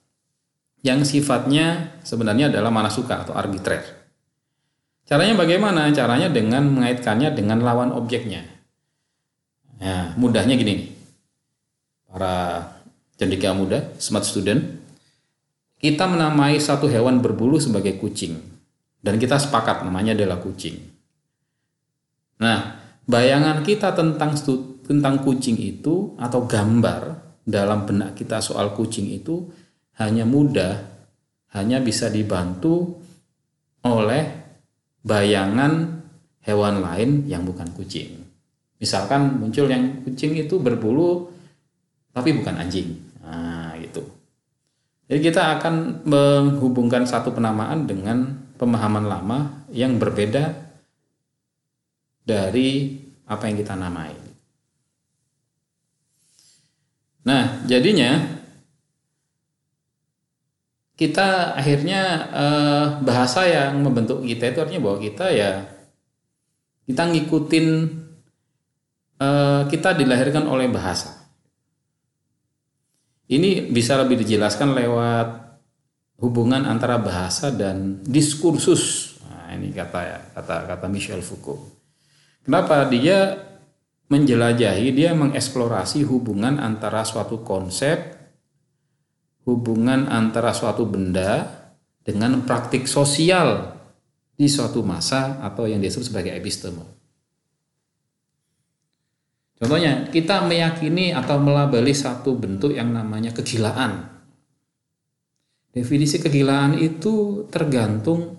yang 0.85 1.00
sifatnya 1.00 1.97
sebenarnya 2.04 2.52
adalah 2.52 2.69
mana 2.69 2.93
suka 2.93 3.25
atau 3.25 3.33
arbitrer. 3.33 3.81
Caranya 5.09 5.33
bagaimana? 5.33 5.88
Caranya 5.97 6.28
dengan 6.28 6.69
mengaitkannya 6.69 7.33
dengan 7.33 7.64
lawan 7.64 7.88
objeknya. 7.97 8.45
Ya, 9.81 10.12
mudahnya 10.21 10.61
gini 10.61 10.73
nih. 10.76 10.88
Para 12.14 12.62
cendekia 13.18 13.50
muda, 13.50 13.90
smart 13.99 14.23
student, 14.23 14.62
kita 15.83 16.06
menamai 16.06 16.62
satu 16.62 16.87
hewan 16.87 17.18
berbulu 17.18 17.59
sebagai 17.59 17.99
kucing. 17.99 18.38
Dan 19.02 19.18
kita 19.18 19.35
sepakat 19.35 19.83
namanya 19.83 20.14
adalah 20.14 20.38
kucing. 20.38 20.78
Nah, 22.38 22.78
bayangan 23.02 23.66
kita 23.66 23.90
tentang 23.99 24.38
tentang 24.87 25.26
kucing 25.26 25.59
itu 25.59 26.14
atau 26.23 26.47
gambar 26.47 27.18
dalam 27.42 27.83
benak 27.85 28.14
kita 28.14 28.38
soal 28.38 28.73
kucing 28.78 29.11
itu 29.11 29.50
hanya 29.99 30.23
mudah, 30.23 30.87
hanya 31.52 31.83
bisa 31.83 32.09
dibantu 32.14 33.02
oleh 33.85 34.25
bayangan 35.04 36.00
hewan 36.47 36.80
lain 36.80 37.11
yang 37.28 37.42
bukan 37.44 37.68
kucing. 37.76 38.25
Misalkan 38.80 39.37
muncul 39.37 39.68
yang 39.68 40.06
kucing 40.06 40.33
itu 40.38 40.56
berbulu 40.62 41.34
tapi 42.14 42.30
bukan 42.38 42.54
anjing. 42.62 43.02
Nah, 43.26 43.75
gitu. 43.83 44.06
Jadi 45.11 45.21
kita 45.21 45.59
akan 45.61 46.06
menghubungkan 46.06 47.04
satu 47.04 47.35
penamaan 47.35 47.85
dengan 47.85 48.40
pemahaman 48.56 49.04
lama 49.04 49.38
yang 49.68 49.99
berbeda 49.99 50.54
dari 52.25 52.97
apa 53.28 53.50
yang 53.50 53.56
kita 53.61 53.75
namai. 53.76 54.14
Nah, 57.25 57.64
jadinya 57.68 58.21
kita 60.94 61.59
akhirnya 61.59 62.02
eh, 62.30 62.85
bahasa 63.02 63.44
yang 63.44 63.83
membentuk 63.83 64.23
kita 64.23 64.54
itu 64.54 64.59
artinya 64.62 64.83
bahwa 64.87 64.99
kita 65.02 65.26
ya 65.35 65.50
kita 66.87 67.02
ngikutin 67.11 67.66
eh, 69.18 69.62
kita 69.68 69.90
dilahirkan 69.99 70.47
oleh 70.47 70.71
bahasa. 70.71 71.24
Ini 73.25 73.73
bisa 73.73 73.97
lebih 73.97 74.21
dijelaskan 74.21 74.76
lewat 74.76 75.28
hubungan 76.21 76.69
antara 76.69 77.00
bahasa 77.00 77.49
dan 77.49 78.04
diskursus. 78.04 79.16
Nah, 79.25 79.57
ini 79.57 79.73
kata 79.73 80.00
ya, 80.04 80.19
kata 80.37 80.69
kata 80.69 80.87
Michel 80.93 81.25
Foucault. 81.25 81.73
Kenapa 82.45 82.85
dia 82.93 83.40
menjelajahi, 84.12 84.93
dia 84.93 85.16
mengeksplorasi 85.16 86.04
hubungan 86.04 86.61
antara 86.61 87.02
suatu 87.02 87.40
konsep, 87.40 88.12
hubungan 89.49 90.07
antara 90.12 90.52
suatu 90.52 90.85
benda 90.85 91.49
dengan 92.04 92.45
praktik 92.45 92.85
sosial 92.85 93.73
di 94.37 94.45
suatu 94.47 94.85
masa 94.85 95.40
atau 95.40 95.64
yang 95.64 95.81
disebut 95.81 96.12
sebagai 96.12 96.37
episteme. 96.37 96.94
Contohnya, 99.55 100.11
kita 100.11 100.43
meyakini 100.45 101.15
atau 101.15 101.39
melabeli 101.39 101.95
satu 101.95 102.35
bentuk 102.35 102.75
yang 102.75 102.91
namanya 102.91 103.31
kegilaan. 103.31 104.11
Definisi 105.71 106.19
kegilaan 106.19 106.79
itu 106.79 107.47
tergantung 107.51 108.35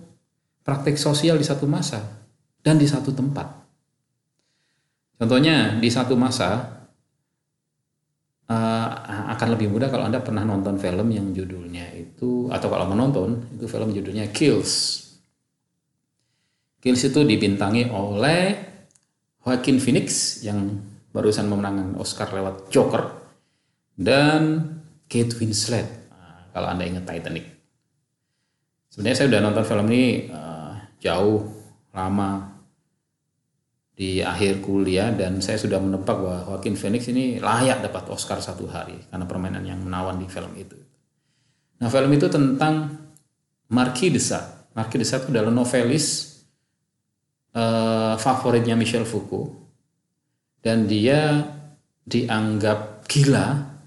praktik 0.64 1.00
sosial 1.00 1.40
di 1.40 1.46
satu 1.48 1.68
masa 1.68 2.04
dan 2.60 2.76
di 2.76 2.88
satu 2.88 3.16
tempat. 3.16 3.48
Contohnya, 5.16 5.80
di 5.80 5.88
satu 5.88 6.20
masa 6.20 6.76
uh, 8.50 8.88
akan 9.36 9.48
lebih 9.58 9.72
mudah 9.72 9.90
kalau 9.90 10.06
Anda 10.08 10.22
pernah 10.22 10.46
nonton 10.46 10.78
film 10.78 11.08
yang 11.12 11.32
judulnya 11.34 11.92
itu 11.96 12.50
atau 12.52 12.68
kalau 12.70 12.86
menonton 12.90 13.56
itu 13.58 13.66
film 13.66 13.90
judulnya 13.92 14.30
Kills. 14.30 15.04
Kills 16.80 17.02
itu 17.02 17.20
dibintangi 17.26 17.90
oleh 17.90 18.54
Joaquin 19.42 19.82
Phoenix 19.82 20.40
yang 20.46 20.82
barusan 21.16 21.48
memenangkan 21.48 21.96
Oscar 21.96 22.28
lewat 22.36 22.68
Joker 22.68 23.04
dan 23.96 24.76
Kate 25.08 25.32
Winslet 25.40 26.12
nah, 26.12 26.52
kalau 26.52 26.68
anda 26.68 26.84
ingat 26.84 27.08
Titanic 27.08 27.48
sebenarnya 28.92 29.16
saya 29.16 29.28
sudah 29.32 29.42
nonton 29.42 29.64
film 29.64 29.88
ini 29.96 30.28
uh, 30.28 30.76
jauh 31.00 31.48
lama 31.96 32.56
di 33.96 34.20
akhir 34.20 34.60
kuliah 34.60 35.08
dan 35.16 35.40
saya 35.40 35.56
sudah 35.56 35.80
menebak 35.80 36.20
bahwa 36.20 36.44
Joaquin 36.52 36.76
Phoenix 36.76 37.08
ini 37.08 37.40
layak 37.40 37.80
dapat 37.80 38.12
Oscar 38.12 38.44
satu 38.44 38.68
hari 38.68 39.00
karena 39.08 39.24
permainan 39.24 39.64
yang 39.64 39.80
menawan 39.80 40.20
di 40.20 40.28
film 40.28 40.52
itu. 40.60 40.76
Nah 41.80 41.88
film 41.88 42.12
itu 42.12 42.28
tentang 42.28 42.92
Marquis 43.72 44.12
de 44.12 44.20
Sade. 44.20 44.76
Marquis 44.76 45.00
de 45.00 45.08
Sade 45.08 45.24
itu 45.24 45.32
adalah 45.32 45.56
novelis 45.56 46.36
uh, 47.56 48.20
favoritnya 48.20 48.76
Michel 48.76 49.08
Foucault 49.08 49.65
dan 50.66 50.90
dia 50.90 51.46
dianggap 52.10 53.06
gila. 53.06 53.78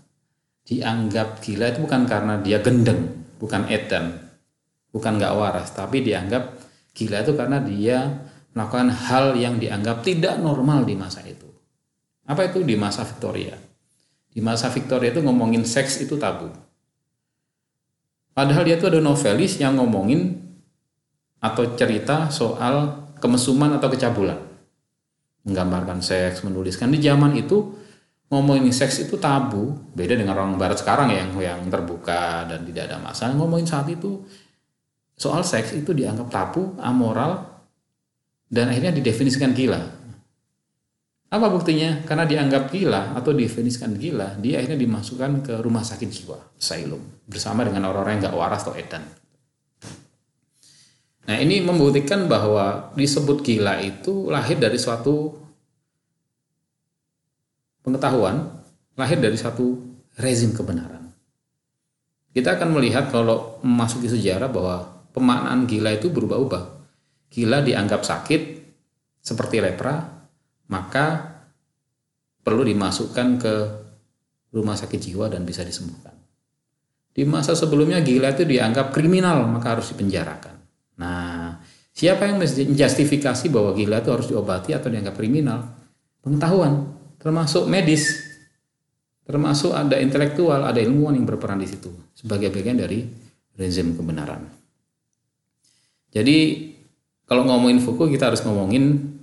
Dianggap 0.63 1.43
gila 1.43 1.75
itu 1.75 1.81
bukan 1.83 2.07
karena 2.07 2.39
dia 2.39 2.63
gendeng 2.63 3.19
bukan 3.41 3.65
edan 3.73 4.21
bukan 4.93 5.17
nggak 5.17 5.35
waras 5.39 5.73
tapi 5.73 6.05
dianggap 6.05 6.61
gila 6.93 7.25
itu 7.25 7.33
karena 7.33 7.59
dia 7.63 8.29
melakukan 8.53 8.91
hal 8.93 9.33
yang 9.39 9.57
dianggap 9.57 10.05
tidak 10.05 10.37
normal 10.37 10.85
di 10.85 10.93
masa 10.93 11.23
itu. 11.25 11.49
Apa 12.29 12.53
itu 12.53 12.61
di 12.61 12.77
masa 12.77 13.07
Victoria? 13.07 13.57
Di 14.29 14.45
masa 14.45 14.69
Victoria 14.69 15.09
itu 15.09 15.25
ngomongin 15.25 15.65
seks 15.65 16.05
itu 16.05 16.21
tabu. 16.21 16.53
Padahal 18.37 18.69
dia 18.69 18.77
itu 18.77 18.87
ada 18.91 19.01
novelis 19.01 19.57
yang 19.57 19.81
ngomongin 19.81 20.37
atau 21.41 21.65
cerita 21.79 22.29
soal 22.29 23.09
kemesuman 23.23 23.79
atau 23.79 23.89
kecabulan 23.89 24.48
menggambarkan 25.49 26.05
seks, 26.05 26.45
menuliskan 26.45 26.93
di 26.93 27.01
zaman 27.01 27.33
itu 27.33 27.73
ngomongin 28.29 28.69
seks 28.69 29.09
itu 29.09 29.17
tabu, 29.17 29.73
beda 29.97 30.13
dengan 30.13 30.37
orang 30.37 30.61
barat 30.61 30.77
sekarang 30.77 31.09
yang 31.09 31.33
yang 31.41 31.61
terbuka 31.73 32.45
dan 32.45 32.69
tidak 32.69 32.93
ada 32.93 33.01
masalah. 33.01 33.33
Ngomongin 33.33 33.65
saat 33.65 33.89
itu 33.89 34.21
soal 35.17 35.41
seks 35.41 35.73
itu 35.73 35.97
dianggap 35.97 36.29
tabu, 36.29 36.77
amoral 36.77 37.65
dan 38.53 38.69
akhirnya 38.69 38.93
didefinisikan 38.93 39.57
gila. 39.57 39.81
Apa 41.29 41.53
buktinya? 41.53 42.05
Karena 42.09 42.25
dianggap 42.25 42.73
gila 42.73 43.13
atau 43.13 43.37
didefinisikan 43.37 43.93
gila, 43.97 44.41
dia 44.41 44.65
akhirnya 44.65 44.81
dimasukkan 44.81 45.45
ke 45.45 45.55
rumah 45.61 45.85
sakit 45.85 46.09
jiwa, 46.09 46.57
asylum, 46.57 47.01
bersama 47.29 47.69
dengan 47.69 47.93
orang-orang 47.93 48.17
yang 48.17 48.33
nggak 48.33 48.39
waras 48.41 48.65
atau 48.65 48.73
edan. 48.73 49.05
Nah 51.29 51.37
ini 51.37 51.61
membuktikan 51.61 52.25
bahwa 52.25 52.89
disebut 52.97 53.45
gila 53.45 53.85
itu 53.85 54.33
lahir 54.33 54.57
dari 54.57 54.81
suatu 54.81 55.37
pengetahuan, 57.85 58.49
lahir 58.97 59.21
dari 59.21 59.37
satu 59.37 59.77
rezim 60.17 60.57
kebenaran. 60.57 61.13
Kita 62.33 62.57
akan 62.57 62.73
melihat 62.73 63.13
kalau 63.13 63.61
memasuki 63.61 64.09
sejarah 64.09 64.49
bahwa 64.49 65.05
pemaknaan 65.13 65.69
gila 65.69 65.93
itu 65.93 66.09
berubah-ubah. 66.09 66.65
Gila 67.29 67.61
dianggap 67.61 68.09
sakit 68.09 68.43
seperti 69.21 69.61
lepra, 69.61 70.01
maka 70.73 71.07
perlu 72.41 72.65
dimasukkan 72.65 73.29
ke 73.37 73.55
rumah 74.57 74.81
sakit 74.81 75.13
jiwa 75.13 75.29
dan 75.29 75.45
bisa 75.45 75.61
disembuhkan. 75.61 76.17
Di 77.13 77.29
masa 77.29 77.53
sebelumnya 77.53 78.01
gila 78.01 78.33
itu 78.33 78.49
dianggap 78.49 78.97
kriminal, 78.97 79.45
maka 79.45 79.77
harus 79.77 79.93
dipenjarakan. 79.93 80.58
Nah, 80.99 81.63
siapa 81.95 82.27
yang 82.27 82.43
menjustifikasi 82.43 83.47
bahwa 83.49 83.71
gila 83.73 84.03
itu 84.03 84.11
harus 84.11 84.27
diobati 84.27 84.75
atau 84.75 84.91
dianggap 84.91 85.15
kriminal? 85.15 85.63
Pengetahuan, 86.19 86.93
termasuk 87.23 87.71
medis, 87.71 88.19
termasuk 89.23 89.71
ada 89.73 89.97
intelektual, 90.03 90.67
ada 90.67 90.83
ilmuwan 90.83 91.15
yang 91.15 91.25
berperan 91.25 91.63
di 91.63 91.69
situ 91.71 91.95
sebagai 92.13 92.51
bagian 92.51 92.83
dari 92.83 93.07
rezim 93.55 93.95
kebenaran. 93.95 94.43
Jadi 96.11 96.39
kalau 97.29 97.45
ngomongin 97.45 97.79
Foucault 97.79 98.11
kita 98.11 98.33
harus 98.33 98.43
ngomongin 98.43 99.15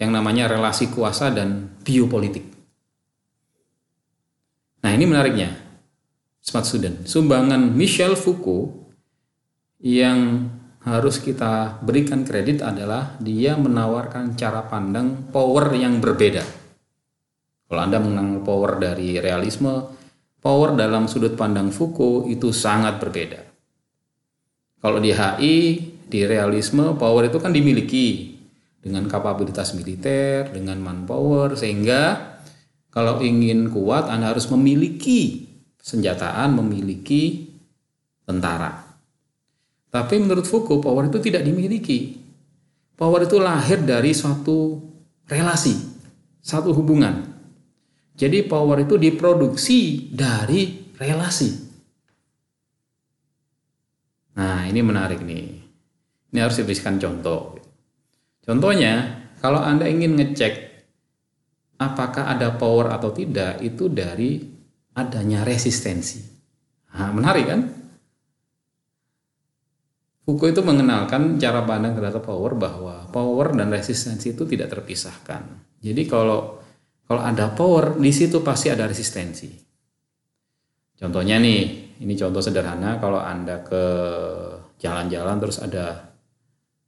yang 0.00 0.10
namanya 0.10 0.50
relasi 0.50 0.90
kuasa 0.90 1.30
dan 1.30 1.78
biopolitik. 1.86 2.42
Nah 4.82 4.90
ini 4.90 5.06
menariknya, 5.06 5.54
Smart 6.42 6.66
Student. 6.66 7.06
Sumbangan 7.06 7.70
Michel 7.70 8.18
Foucault 8.18 8.81
yang 9.82 10.46
harus 10.82 11.18
kita 11.18 11.82
berikan 11.82 12.22
kredit 12.22 12.62
adalah 12.62 13.18
dia 13.18 13.54
menawarkan 13.58 14.34
cara 14.38 14.66
pandang 14.66 15.30
power 15.30 15.74
yang 15.74 15.98
berbeda. 15.98 16.42
Kalau 17.66 17.80
Anda 17.82 17.98
mengenal 17.98 18.42
power 18.42 18.78
dari 18.78 19.18
realisme, 19.18 19.70
power 20.42 20.74
dalam 20.74 21.06
sudut 21.06 21.34
pandang 21.38 21.70
Foucault 21.70 22.26
itu 22.30 22.50
sangat 22.50 22.98
berbeda. 22.98 23.40
Kalau 24.82 24.98
di 24.98 25.14
HI, 25.14 25.58
di 26.10 26.20
realisme, 26.26 26.98
power 26.98 27.30
itu 27.30 27.38
kan 27.38 27.54
dimiliki 27.54 28.34
dengan 28.82 29.06
kapabilitas 29.06 29.78
militer, 29.78 30.50
dengan 30.50 30.82
manpower, 30.82 31.54
sehingga 31.54 32.34
kalau 32.90 33.22
ingin 33.22 33.70
kuat 33.70 34.10
Anda 34.10 34.34
harus 34.34 34.50
memiliki 34.50 35.46
senjataan, 35.78 36.58
memiliki 36.58 37.46
tentara. 38.26 38.81
Tapi 39.92 40.16
menurut 40.16 40.48
Foucault, 40.48 40.80
power 40.80 41.12
itu 41.12 41.20
tidak 41.20 41.44
dimiliki. 41.44 42.16
Power 42.96 43.28
itu 43.28 43.36
lahir 43.36 43.84
dari 43.84 44.16
suatu 44.16 44.80
relasi, 45.28 45.76
satu 46.40 46.72
hubungan. 46.72 47.28
Jadi 48.16 48.40
power 48.48 48.88
itu 48.88 48.96
diproduksi 48.96 50.08
dari 50.08 50.92
relasi. 50.96 51.50
Nah, 54.32 54.64
ini 54.64 54.80
menarik 54.80 55.20
nih. 55.20 55.60
Ini 56.32 56.38
harus 56.40 56.56
diberikan 56.56 56.96
contoh. 56.96 57.60
Contohnya, 58.40 59.28
kalau 59.44 59.60
Anda 59.60 59.92
ingin 59.92 60.16
ngecek 60.16 60.72
apakah 61.76 62.32
ada 62.32 62.56
power 62.56 62.96
atau 62.96 63.12
tidak, 63.12 63.60
itu 63.60 63.92
dari 63.92 64.40
adanya 64.96 65.44
resistensi. 65.44 66.24
Nah, 66.96 67.12
menarik 67.12 67.44
kan? 67.44 67.81
Foucault 70.22 70.54
itu 70.54 70.62
mengenalkan 70.62 71.34
cara 71.34 71.66
pandang 71.66 71.98
terhadap 71.98 72.22
power 72.22 72.54
bahwa 72.54 73.10
power 73.10 73.58
dan 73.58 73.74
resistensi 73.74 74.38
itu 74.38 74.46
tidak 74.46 74.70
terpisahkan. 74.70 75.42
Jadi 75.82 76.02
kalau 76.06 76.62
kalau 77.10 77.22
ada 77.26 77.50
power 77.50 77.98
di 77.98 78.14
situ 78.14 78.38
pasti 78.40 78.70
ada 78.70 78.86
resistensi. 78.86 79.50
Contohnya 80.94 81.42
nih, 81.42 81.60
ini 82.06 82.14
contoh 82.14 82.38
sederhana 82.38 83.02
kalau 83.02 83.18
Anda 83.18 83.66
ke 83.66 83.84
jalan-jalan 84.78 85.36
terus 85.42 85.58
ada 85.58 86.14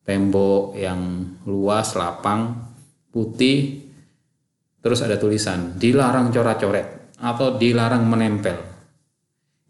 tembok 0.06 0.78
yang 0.78 1.00
luas, 1.50 1.98
lapang, 1.98 2.70
putih, 3.10 3.82
terus 4.78 5.02
ada 5.02 5.18
tulisan 5.18 5.74
dilarang 5.74 6.30
coret-coret 6.30 7.18
atau 7.18 7.58
dilarang 7.58 8.06
menempel. 8.06 8.73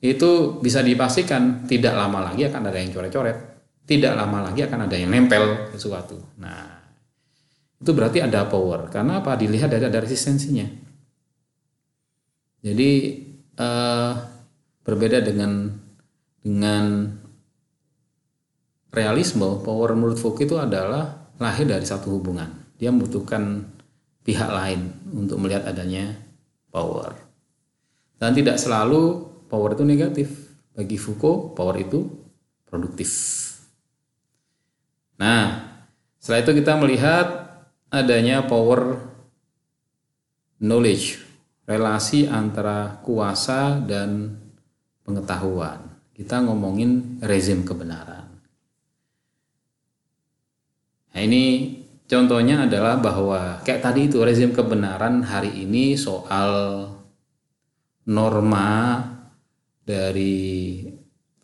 Itu 0.05 0.61
bisa 0.61 0.85
dipastikan 0.85 1.65
tidak 1.65 1.97
lama 1.97 2.29
lagi 2.29 2.45
akan 2.45 2.69
ada 2.69 2.77
yang 2.77 2.93
coret-coret 2.93 3.55
tidak 3.85 4.17
lama 4.17 4.49
lagi 4.51 4.65
akan 4.65 4.89
ada 4.89 4.97
yang 4.97 5.13
nempel 5.13 5.69
sesuatu. 5.77 6.17
Nah, 6.41 6.81
itu 7.77 7.91
berarti 7.93 8.25
ada 8.25 8.49
power. 8.49 8.89
Karena 8.89 9.21
apa? 9.21 9.37
Dilihat 9.37 9.69
dari 9.69 9.85
ada 9.85 10.01
resistensinya. 10.01 10.65
Jadi 12.65 12.91
uh, 13.61 14.13
berbeda 14.81 15.21
dengan 15.21 15.69
dengan 16.41 17.13
realisme, 18.89 19.61
power 19.61 19.93
menurut 19.93 20.17
Foucault 20.17 20.49
itu 20.49 20.57
adalah 20.57 21.29
lahir 21.37 21.69
dari 21.69 21.85
satu 21.85 22.09
hubungan. 22.17 22.49
Dia 22.81 22.89
membutuhkan 22.89 23.69
pihak 24.25 24.49
lain 24.49 25.13
untuk 25.13 25.37
melihat 25.45 25.69
adanya 25.69 26.17
power. 26.73 27.13
Dan 28.17 28.33
tidak 28.33 28.57
selalu 28.57 29.34
power 29.49 29.77
itu 29.77 29.85
negatif. 29.87 30.29
Bagi 30.75 30.99
Foucault, 30.99 31.55
power 31.55 31.79
itu 31.79 32.03
produktif. 32.67 33.11
Nah, 35.15 35.63
setelah 36.19 36.43
itu 36.43 36.53
kita 36.59 36.75
melihat 36.75 37.27
adanya 37.95 38.43
power 38.43 38.99
knowledge, 40.59 41.23
relasi 41.71 42.27
antara 42.27 42.99
kuasa 43.07 43.79
dan 43.79 44.35
pengetahuan. 45.07 45.79
Kita 46.11 46.43
ngomongin 46.43 47.23
rezim 47.23 47.63
kebenaran. 47.63 48.27
Nah, 51.15 51.21
ini 51.23 51.79
contohnya 52.11 52.67
adalah 52.67 52.99
bahwa 52.99 53.63
kayak 53.63 53.87
tadi 53.87 54.11
itu 54.11 54.19
rezim 54.27 54.51
kebenaran 54.51 55.23
hari 55.23 55.63
ini 55.63 55.95
soal 55.95 56.91
norma 58.03 58.99
dari 59.85 60.81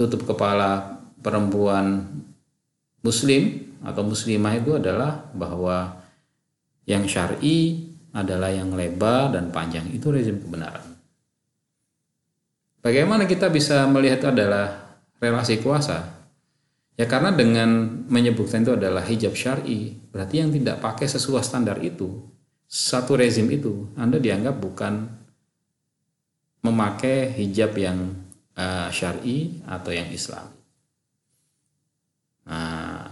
tutup 0.00 0.24
kepala 0.24 1.00
perempuan 1.20 2.08
muslim 3.04 3.72
atau 3.84 4.02
muslimah 4.04 4.56
itu 4.56 4.76
adalah 4.76 5.28
bahwa 5.32 6.00
yang 6.88 7.04
syar'i 7.04 7.88
adalah 8.10 8.50
yang 8.50 8.74
lebar 8.74 9.36
dan 9.36 9.52
panjang 9.54 9.86
itu 9.92 10.10
rezim 10.10 10.40
kebenaran. 10.40 10.82
Bagaimana 12.80 13.28
kita 13.28 13.52
bisa 13.52 13.84
melihat 13.86 14.32
adalah 14.32 14.96
relasi 15.20 15.60
kuasa? 15.60 16.24
Ya 16.96 17.04
karena 17.08 17.32
dengan 17.32 18.02
menyebutkan 18.08 18.64
itu 18.64 18.76
adalah 18.76 19.04
hijab 19.04 19.36
syar'i, 19.36 19.96
berarti 20.12 20.40
yang 20.40 20.52
tidak 20.52 20.80
pakai 20.84 21.08
sesuai 21.08 21.44
standar 21.44 21.80
itu, 21.80 22.24
satu 22.68 23.16
rezim 23.16 23.48
itu, 23.48 23.88
Anda 23.96 24.20
dianggap 24.20 24.56
bukan 24.60 25.08
memakai 26.60 27.32
hijab 27.40 27.72
yang 27.76 28.28
uh, 28.60 28.88
syar'i 28.92 29.64
atau 29.64 29.90
yang 29.90 30.12
Islam. 30.12 30.52
Nah, 32.50 33.08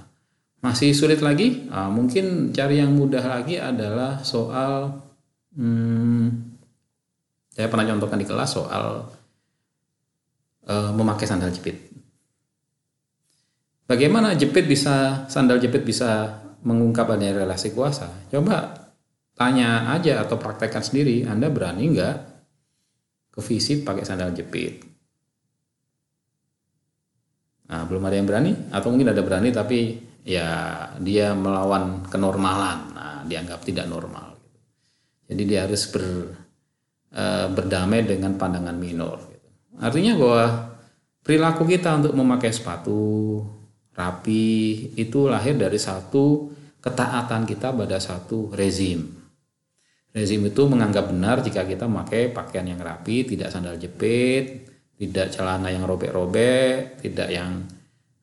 masih 0.61 0.93
sulit 0.93 1.25
lagi? 1.25 1.71
Uh, 1.73 1.89
mungkin 1.89 2.53
cari 2.53 2.83
yang 2.83 2.93
mudah 2.93 3.25
lagi 3.25 3.57
adalah 3.57 4.21
soal 4.21 4.93
hmm, 5.57 6.27
saya 7.55 7.67
pernah 7.67 7.87
contohkan 7.89 8.21
di 8.21 8.27
kelas 8.29 8.51
soal 8.51 8.87
uh, 10.69 10.91
memakai 10.93 11.25
sandal 11.25 11.51
jepit. 11.51 11.89
Bagaimana 13.89 14.37
jepit 14.37 14.69
bisa 14.69 15.25
sandal 15.33 15.57
jepit 15.57 15.81
bisa 15.81 16.45
mengungkap 16.61 17.09
adanya 17.09 17.41
relasi 17.41 17.73
kuasa? 17.73 18.29
Coba 18.29 18.77
tanya 19.33 19.95
aja 19.97 20.21
atau 20.21 20.37
praktekkan 20.37 20.85
sendiri. 20.85 21.25
Anda 21.25 21.49
berani 21.49 21.97
nggak 21.97 22.17
ke 23.33 23.41
visip 23.41 23.89
pakai 23.89 24.05
sandal 24.05 24.37
jepit? 24.37 24.88
Nah, 27.69 27.85
belum 27.85 28.03
ada 28.09 28.17
yang 28.17 28.29
berani 28.29 28.53
atau 28.73 28.89
mungkin 28.89 29.13
ada 29.13 29.21
berani 29.21 29.53
tapi 29.53 30.01
ya 30.25 30.49
dia 31.01 31.37
melawan 31.37 32.09
kenormalan. 32.09 32.79
Nah, 32.97 33.21
dianggap 33.29 33.61
tidak 33.65 33.85
normal. 33.89 34.37
Jadi 35.29 35.43
dia 35.45 35.69
harus 35.69 35.85
ber, 35.93 36.05
e, 37.13 37.25
berdamai 37.53 38.09
dengan 38.09 38.41
pandangan 38.41 38.73
minor. 38.73 39.21
Artinya 39.77 40.17
bahwa 40.17 40.45
perilaku 41.21 41.69
kita 41.69 42.01
untuk 42.01 42.17
memakai 42.17 42.49
sepatu, 42.49 43.45
rapi 43.93 44.47
itu 44.97 45.29
lahir 45.29 45.61
dari 45.61 45.77
satu 45.77 46.49
ketaatan 46.81 47.45
kita 47.45 47.77
pada 47.77 48.01
satu 48.01 48.49
rezim. 48.57 49.05
Rezim 50.09 50.41
itu 50.49 50.63
menganggap 50.65 51.13
benar 51.13 51.45
jika 51.45 51.69
kita 51.69 51.85
memakai 51.85 52.33
pakaian 52.33 52.65
yang 52.65 52.81
rapi, 52.81 53.29
tidak 53.29 53.53
sandal 53.53 53.77
jepit, 53.77 54.68
tidak 54.99 55.31
celana 55.31 55.71
yang 55.71 55.87
robek-robek, 55.87 56.99
tidak 56.99 57.31
yang 57.31 57.63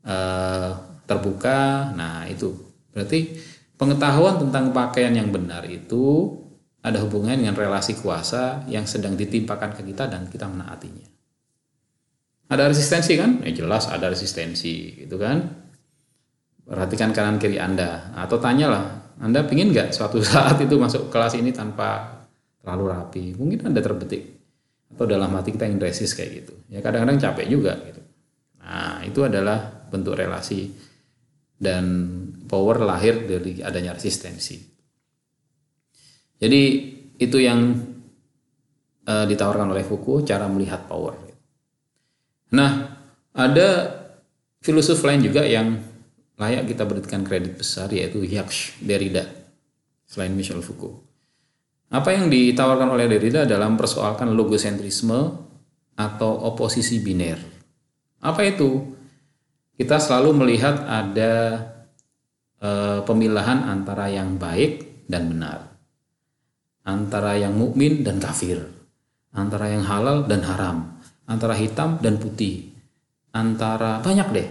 uh, 0.03 0.75
terbuka. 1.07 1.95
Nah, 1.95 2.27
itu 2.27 2.51
berarti 2.91 3.39
pengetahuan 3.79 4.43
tentang 4.43 4.75
pakaian 4.75 5.15
yang 5.15 5.31
benar 5.31 5.63
itu 5.65 6.35
ada 6.83 7.01
hubungannya 7.01 7.47
dengan 7.47 7.57
relasi 7.57 7.97
kuasa 7.97 8.67
yang 8.69 8.83
sedang 8.85 9.15
ditimpakan 9.15 9.73
ke 9.73 9.81
kita 9.88 10.11
dan 10.11 10.27
kita 10.27 10.45
menaatinya. 10.45 11.07
Ada 12.51 12.69
resistensi 12.69 13.17
kan? 13.17 13.41
Ya 13.41 13.65
jelas 13.65 13.89
ada 13.89 14.11
resistensi, 14.11 15.01
gitu 15.01 15.17
kan? 15.17 15.65
perhatikan 16.65 17.13
kanan 17.13 17.38
kiri 17.38 17.61
Anda 17.61 18.11
atau 18.17 18.41
tanyalah 18.41 19.15
Anda 19.21 19.45
pingin 19.45 19.71
nggak 19.71 19.93
suatu 19.93 20.19
saat 20.25 20.57
itu 20.59 20.75
masuk 20.75 21.13
kelas 21.13 21.38
ini 21.38 21.53
tanpa 21.53 22.25
terlalu 22.59 22.85
rapi 22.91 23.23
mungkin 23.38 23.69
Anda 23.69 23.79
terbetik 23.79 24.35
atau 24.93 25.06
dalam 25.10 25.34
hati 25.34 25.56
kita 25.56 25.65
ingin 25.65 25.82
resist 25.82 26.13
kayak 26.13 26.45
gitu. 26.45 26.54
Ya 26.69 26.80
kadang-kadang 26.84 27.17
capek 27.17 27.48
juga 27.50 27.74
gitu. 27.86 28.02
Nah 28.62 29.02
itu 29.06 29.19
adalah 29.26 29.88
bentuk 29.89 30.17
relasi 30.17 30.69
dan 31.56 31.86
power 32.45 32.84
lahir 32.84 33.24
dari 33.26 33.63
adanya 33.63 33.95
resistensi. 33.95 34.60
Jadi 36.36 36.62
itu 37.15 37.38
yang 37.39 37.60
uh, 39.08 39.26
ditawarkan 39.26 39.71
oleh 39.71 39.86
Foucault 39.88 40.28
cara 40.28 40.50
melihat 40.52 40.84
power. 40.89 41.15
Nah 42.52 42.71
ada 43.36 43.67
filosof 44.60 45.00
lain 45.06 45.24
juga 45.24 45.45
yang 45.45 45.80
layak 46.36 46.67
kita 46.67 46.84
berikan 46.84 47.24
kredit 47.24 47.56
besar 47.56 47.88
yaitu 47.95 48.26
Jacques 48.28 48.76
Derrida 48.84 49.24
selain 50.04 50.36
Michel 50.36 50.60
Foucault. 50.60 51.05
Apa 51.89 52.13
yang 52.13 52.28
ditawarkan 52.30 52.89
oleh 52.93 53.06
Derrida 53.06 53.45
dalam 53.45 53.78
persoalkan 53.78 54.34
logosentrisme 54.34 55.19
atau 55.95 56.32
oposisi 56.50 57.00
biner. 57.00 57.39
Apa 58.26 58.41
itu? 58.45 58.93
Kita 59.76 60.00
selalu 60.00 60.43
melihat 60.43 60.88
ada 60.88 61.62
e, 62.58 62.69
pemilahan 63.04 63.67
antara 63.69 64.08
yang 64.10 64.39
baik 64.39 65.06
dan 65.06 65.30
benar. 65.30 65.78
Antara 66.88 67.38
yang 67.38 67.54
mukmin 67.54 68.02
dan 68.02 68.17
kafir. 68.17 68.65
Antara 69.36 69.69
yang 69.69 69.84
halal 69.84 70.26
dan 70.26 70.41
haram. 70.48 70.95
Antara 71.28 71.54
hitam 71.54 72.00
dan 72.02 72.17
putih. 72.17 72.71
Antara 73.36 74.00
banyak 74.00 74.28
deh 74.32 74.50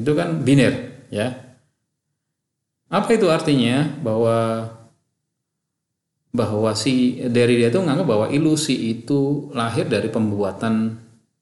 itu 0.00 0.12
kan 0.14 0.40
biner, 0.40 1.04
ya. 1.10 1.34
Apa 2.90 3.14
itu 3.14 3.28
artinya 3.30 3.86
bahwa 4.02 4.66
bahwa 6.30 6.70
si 6.78 7.18
dari 7.26 7.58
dia 7.58 7.74
itu 7.74 7.82
menganggap 7.82 8.06
bahwa 8.06 8.26
ilusi 8.30 8.94
itu 8.94 9.50
lahir 9.50 9.90
dari 9.90 10.06
pembuatan 10.06 10.94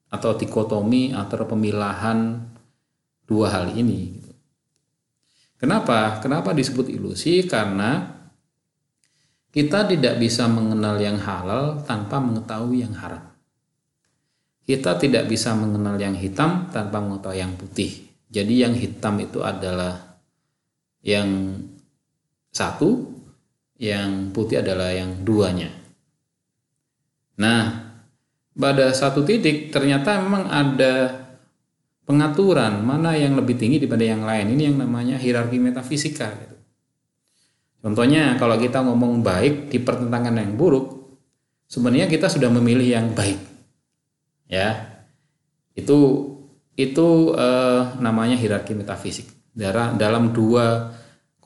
atau 0.09 0.33
dikotomi 0.33 1.13
atau 1.13 1.45
pemilahan 1.45 2.41
dua 3.29 3.53
hal 3.53 3.77
ini. 3.77 4.17
Kenapa? 5.61 6.17
Kenapa 6.25 6.57
disebut 6.57 6.89
ilusi? 6.89 7.45
Karena 7.45 8.17
kita 9.53 9.85
tidak 9.85 10.17
bisa 10.17 10.49
mengenal 10.49 10.97
yang 10.97 11.21
halal 11.21 11.85
tanpa 11.85 12.23
mengetahui 12.23 12.85
yang 12.87 12.95
haram. 12.97 13.29
Kita 14.65 15.01
tidak 15.01 15.29
bisa 15.29 15.57
mengenal 15.57 15.97
yang 15.97 16.17
hitam 16.17 16.69
tanpa 16.73 17.01
mengetahui 17.01 17.41
yang 17.41 17.53
putih. 17.57 18.09
Jadi 18.29 18.55
yang 18.61 18.77
hitam 18.77 19.17
itu 19.21 19.41
adalah 19.41 20.21
yang 21.01 21.57
satu, 22.53 23.18
yang 23.79 24.35
putih 24.35 24.61
adalah 24.61 24.91
yang 24.91 25.23
duanya. 25.23 25.71
Nah, 27.39 27.89
pada 28.59 28.91
satu 28.91 29.23
titik 29.23 29.71
ternyata 29.71 30.19
memang 30.19 30.51
ada 30.51 31.27
pengaturan 32.03 32.83
mana 32.83 33.15
yang 33.15 33.39
lebih 33.39 33.55
tinggi 33.55 33.79
daripada 33.79 34.03
yang 34.03 34.27
lain. 34.27 34.59
Ini 34.59 34.63
yang 34.75 34.77
namanya 34.83 35.15
hierarki 35.15 35.63
metafisika. 35.63 36.27
Gitu. 36.35 36.57
Contohnya 37.79 38.35
kalau 38.35 38.59
kita 38.59 38.83
ngomong 38.83 39.23
baik 39.23 39.71
di 39.71 39.79
pertentangan 39.79 40.35
yang 40.35 40.59
buruk, 40.59 40.99
sebenarnya 41.71 42.11
kita 42.11 42.27
sudah 42.27 42.51
memilih 42.51 42.99
yang 42.99 43.15
baik. 43.15 43.39
Ya, 44.51 44.99
itu 45.79 46.27
itu 46.75 47.37
uh, 47.37 47.95
namanya 48.03 48.35
hierarki 48.35 48.75
metafisik. 48.75 49.31
Dalam 49.55 50.35
dua 50.35 50.95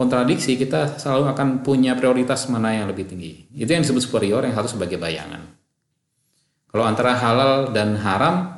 kontradiksi 0.02 0.58
kita 0.58 0.98
selalu 0.98 1.30
akan 1.30 1.48
punya 1.62 1.94
prioritas 1.94 2.50
mana 2.50 2.74
yang 2.74 2.90
lebih 2.90 3.06
tinggi. 3.06 3.46
Itu 3.54 3.70
yang 3.70 3.86
disebut 3.86 4.02
superior 4.02 4.42
yang 4.42 4.58
satu 4.58 4.74
sebagai 4.74 4.98
bayangan. 4.98 5.46
Kalau 6.66 6.82
antara 6.82 7.14
halal 7.14 7.70
dan 7.70 7.94
haram, 8.02 8.50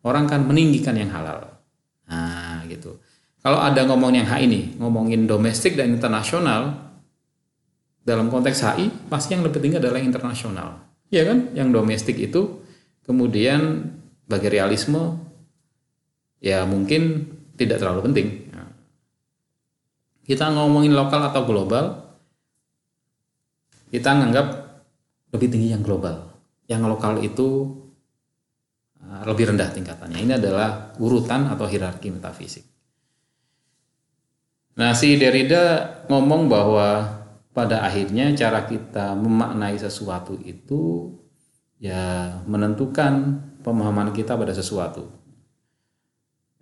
orang 0.00 0.24
kan 0.24 0.48
meninggikan 0.48 0.96
yang 0.96 1.12
halal. 1.12 1.60
Nah, 2.08 2.64
gitu. 2.64 2.96
Kalau 3.44 3.60
ada 3.60 3.84
ngomong 3.84 4.16
yang 4.16 4.24
hak 4.24 4.40
ini, 4.40 4.80
ngomongin 4.80 5.28
domestik 5.28 5.76
dan 5.76 5.92
internasional, 5.92 6.86
dalam 8.06 8.30
konteks 8.30 8.62
HI 8.62 8.86
pasti 9.10 9.34
yang 9.34 9.42
lebih 9.42 9.58
tinggi 9.58 9.82
adalah 9.82 9.98
yang 9.98 10.14
internasional. 10.14 10.80
Ya 11.10 11.26
kan? 11.26 11.50
Yang 11.52 11.68
domestik 11.74 12.16
itu 12.22 12.62
kemudian 13.02 13.92
bagi 14.30 14.46
realisme 14.46 15.18
ya 16.38 16.62
mungkin 16.62 17.26
tidak 17.58 17.82
terlalu 17.82 18.06
penting. 18.10 18.26
Kita 20.26 20.50
ngomongin 20.50 20.90
lokal 20.90 21.30
atau 21.30 21.46
global, 21.46 22.02
kita 23.94 24.10
nganggap 24.10 24.46
lebih 25.30 25.48
tinggi 25.54 25.70
yang 25.70 25.86
global. 25.86 26.34
Yang 26.66 26.82
lokal 26.90 27.22
itu 27.22 27.48
uh, 28.98 29.22
lebih 29.22 29.54
rendah 29.54 29.70
tingkatannya. 29.70 30.18
Ini 30.18 30.32
adalah 30.42 30.98
urutan 30.98 31.46
atau 31.46 31.70
hierarki 31.70 32.10
metafisik. 32.10 32.66
Nah, 34.76 34.92
si 34.92 35.16
Derrida 35.16 36.04
ngomong 36.10 36.52
bahwa 36.52 37.16
pada 37.56 37.80
akhirnya 37.80 38.36
cara 38.36 38.68
kita 38.68 39.16
memaknai 39.16 39.80
sesuatu 39.80 40.36
itu 40.44 41.16
ya 41.80 42.36
menentukan 42.44 43.40
pemahaman 43.64 44.12
kita 44.12 44.36
pada 44.36 44.52
sesuatu. 44.52 45.15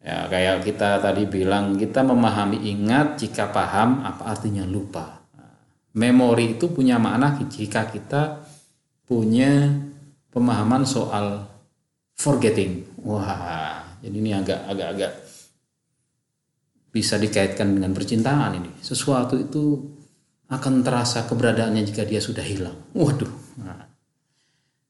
Ya, 0.05 0.29
kayak 0.29 0.69
kita 0.69 1.01
tadi 1.01 1.25
bilang, 1.25 1.81
kita 1.81 2.05
memahami 2.05 2.61
ingat 2.69 3.17
jika 3.17 3.49
paham 3.49 4.05
apa 4.05 4.37
artinya 4.37 4.69
lupa. 4.69 5.25
Memori 5.97 6.61
itu 6.61 6.69
punya 6.69 7.01
makna 7.01 7.41
jika 7.41 7.89
kita 7.89 8.45
punya 9.09 9.73
pemahaman 10.29 10.85
soal 10.85 11.49
forgetting. 12.21 12.85
Wah, 13.01 13.81
jadi 14.05 14.13
ini 14.13 14.31
agak 14.37 14.61
agak 14.69 14.89
agak 14.93 15.13
bisa 16.93 17.17
dikaitkan 17.17 17.73
dengan 17.73 17.97
percintaan 17.97 18.61
ini. 18.61 18.71
Sesuatu 18.85 19.41
itu 19.41 19.89
akan 20.53 20.85
terasa 20.85 21.25
keberadaannya 21.25 21.81
jika 21.81 22.05
dia 22.05 22.21
sudah 22.21 22.45
hilang. 22.45 22.77
Waduh. 22.93 23.33
Nah. 23.65 23.94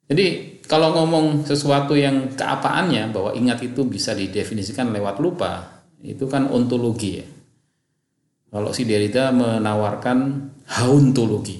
Jadi 0.04 0.60
kalau 0.68 0.92
ngomong 0.92 1.48
sesuatu 1.48 1.96
yang 1.96 2.32
keapaannya 2.36 3.12
bahwa 3.12 3.30
ingat 3.32 3.64
itu 3.64 3.84
bisa 3.88 4.12
didefinisikan 4.12 4.92
lewat 4.92 5.20
lupa, 5.20 5.82
itu 6.04 6.28
kan 6.28 6.48
ontologi 6.52 7.24
ya. 7.24 7.26
Kalau 8.54 8.70
si 8.70 8.86
Derrida 8.86 9.34
menawarkan 9.34 10.18
hauntologi. 10.68 11.58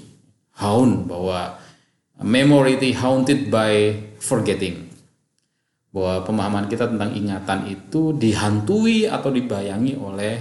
Haun 0.55 1.11
bahwa 1.11 1.59
memory 2.23 2.79
haunted 2.95 3.51
by 3.51 3.91
forgetting 4.23 4.87
bahwa 5.95 6.27
pemahaman 6.27 6.67
kita 6.67 6.91
tentang 6.91 7.15
ingatan 7.15 7.71
itu 7.71 8.11
dihantui 8.19 9.07
atau 9.07 9.31
dibayangi 9.31 9.95
oleh 9.95 10.35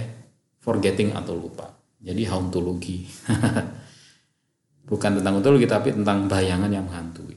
forgetting 0.58 1.14
atau 1.14 1.38
lupa. 1.38 1.70
Jadi 2.02 2.26
hauntologi. 2.26 3.06
Bukan 4.90 5.22
tentang 5.22 5.38
ontologi 5.38 5.70
tapi 5.70 5.94
tentang 5.94 6.26
bayangan 6.26 6.68
yang 6.74 6.84
menghantui. 6.90 7.33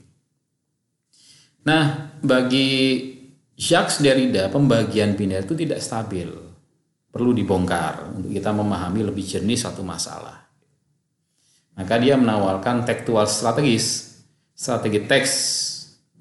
Nah, 1.67 2.15
bagi 2.23 2.67
Jacques 3.59 3.99
Derrida 3.99 4.47
pembagian 4.47 5.19
biner 5.19 5.43
itu 5.43 5.51
tidak 5.51 5.83
stabil. 5.83 6.31
Perlu 7.11 7.35
dibongkar 7.35 8.15
untuk 8.15 8.31
kita 8.31 8.55
memahami 8.55 9.03
lebih 9.03 9.25
jernih 9.25 9.59
satu 9.59 9.83
masalah. 9.83 10.47
Maka 11.75 11.99
dia 11.99 12.15
menawarkan 12.15 12.87
tekstual 12.87 13.27
strategis, 13.27 14.15
strategi 14.55 15.03
teks 15.03 15.33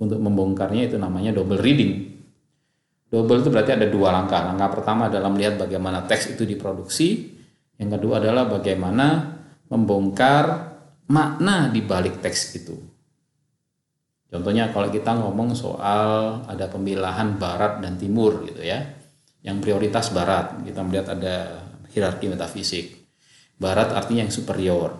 untuk 0.03 0.19
membongkarnya 0.19 0.91
itu 0.91 0.97
namanya 0.99 1.37
double 1.37 1.63
reading. 1.63 2.17
Double 3.07 3.39
itu 3.39 3.49
berarti 3.53 3.77
ada 3.77 3.87
dua 3.87 4.11
langkah. 4.11 4.51
Langkah 4.51 4.83
pertama 4.83 5.07
adalah 5.07 5.31
melihat 5.31 5.63
bagaimana 5.63 6.03
teks 6.11 6.35
itu 6.35 6.43
diproduksi. 6.43 7.39
Yang 7.79 8.01
kedua 8.01 8.19
adalah 8.19 8.51
bagaimana 8.51 9.37
membongkar 9.71 10.45
makna 11.07 11.71
di 11.71 11.81
balik 11.85 12.19
teks 12.19 12.57
itu. 12.57 12.96
Contohnya 14.27 14.75
kalau 14.75 14.91
kita 14.91 15.15
ngomong 15.15 15.55
soal 15.55 16.43
ada 16.51 16.67
pemilahan 16.67 17.39
barat 17.39 17.79
dan 17.79 17.95
timur 17.95 18.43
gitu 18.43 18.62
ya. 18.62 18.83
Yang 19.47 19.57
prioritas 19.62 20.11
barat, 20.11 20.59
kita 20.67 20.83
melihat 20.83 21.15
ada 21.15 21.62
hierarki 21.95 22.27
metafisik. 22.27 22.99
Barat 23.57 23.95
artinya 23.95 24.27
yang 24.27 24.35
superior. 24.35 24.91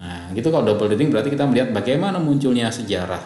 Nah, 0.00 0.32
gitu 0.32 0.48
kalau 0.48 0.74
double 0.74 0.90
reading 0.90 1.12
berarti 1.12 1.30
kita 1.30 1.44
melihat 1.46 1.70
bagaimana 1.70 2.18
munculnya 2.18 2.72
sejarah 2.72 3.20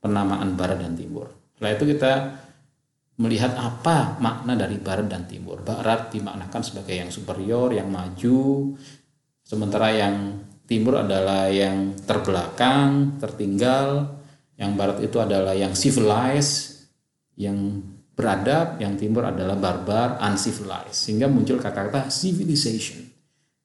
penamaan 0.00 0.54
barat 0.54 0.80
dan 0.80 0.94
timur. 0.94 1.28
Setelah 1.58 1.72
itu 1.74 1.84
kita 1.92 2.12
melihat 3.18 3.54
apa 3.58 4.18
makna 4.18 4.58
dari 4.58 4.78
barat 4.78 5.06
dan 5.10 5.26
timur. 5.26 5.62
Barat 5.62 6.14
dimaknakan 6.14 6.62
sebagai 6.62 6.94
yang 6.94 7.10
superior, 7.10 7.70
yang 7.74 7.90
maju, 7.90 8.74
sementara 9.42 9.92
yang 9.92 10.40
timur 10.64 11.04
adalah 11.04 11.48
yang 11.52 11.96
terbelakang, 12.04 13.20
tertinggal, 13.20 14.18
yang 14.56 14.74
barat 14.74 15.04
itu 15.04 15.16
adalah 15.20 15.52
yang 15.52 15.76
civilized, 15.76 16.88
yang 17.38 17.82
beradab, 18.14 18.78
yang 18.78 18.94
timur 18.94 19.28
adalah 19.28 19.58
barbar, 19.58 20.22
uncivilized. 20.22 20.96
Sehingga 20.96 21.26
muncul 21.26 21.58
kata-kata 21.58 22.08
civilization, 22.08 23.04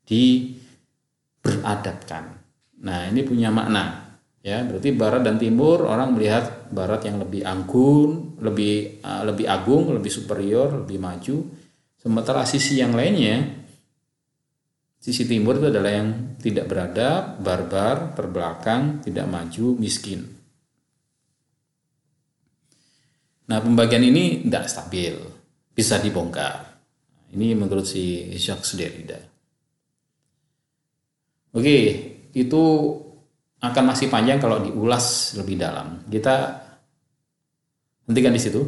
di 0.04 0.56
beradabkan. 1.40 2.36
Nah, 2.80 3.08
ini 3.12 3.24
punya 3.24 3.52
makna 3.52 4.10
ya 4.40 4.64
berarti 4.64 4.96
barat 4.96 5.22
dan 5.28 5.36
timur 5.36 5.84
orang 5.84 6.16
melihat 6.16 6.72
barat 6.72 7.04
yang 7.04 7.20
lebih 7.20 7.44
anggun 7.44 8.40
lebih 8.40 9.04
uh, 9.04 9.28
lebih 9.28 9.46
agung 9.52 9.92
lebih 9.92 10.08
superior 10.08 10.88
lebih 10.88 10.96
maju 10.96 11.44
sementara 12.00 12.48
sisi 12.48 12.80
yang 12.80 12.96
lainnya 12.96 13.68
sisi 15.00 15.24
timur 15.26 15.58
itu 15.58 15.72
adalah 15.72 15.92
yang 15.96 16.38
tidak 16.38 16.68
beradab 16.68 17.40
barbar 17.40 18.14
terbelakang 18.14 19.00
tidak 19.02 19.26
maju 19.32 19.66
miskin 19.80 20.28
nah 23.50 23.64
pembagian 23.64 24.04
ini 24.04 24.44
tidak 24.46 24.68
stabil 24.70 25.16
bisa 25.74 25.98
dibongkar 25.98 26.68
ini 27.34 27.56
menurut 27.56 27.88
si 27.88 28.30
Jacques 28.36 28.76
Derrida 28.76 29.18
oke 31.56 31.78
itu 32.36 32.64
akan 33.60 33.84
masih 33.92 34.08
panjang 34.08 34.40
kalau 34.40 34.64
diulas 34.64 35.36
lebih 35.36 35.60
dalam. 35.60 36.08
Kita 36.08 36.36
hentikan 38.08 38.32
di 38.32 38.42
situ. 38.42 38.62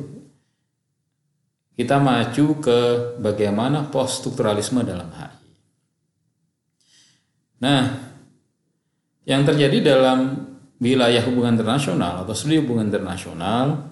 Kita 1.72 1.98
maju 1.98 2.46
ke 2.60 2.80
bagaimana 3.17 3.88
post 3.88 4.22
strukturalisme 4.22 4.84
dalam 4.84 5.08
HI. 5.15 5.40
Nah, 7.62 7.82
yang 9.24 9.45
terjadi 9.45 9.95
dalam 9.95 10.50
wilayah 10.82 11.21
hubungan 11.30 11.56
internasional 11.56 12.26
atau 12.26 12.34
studi 12.34 12.58
hubungan 12.58 12.89
internasional 12.89 13.91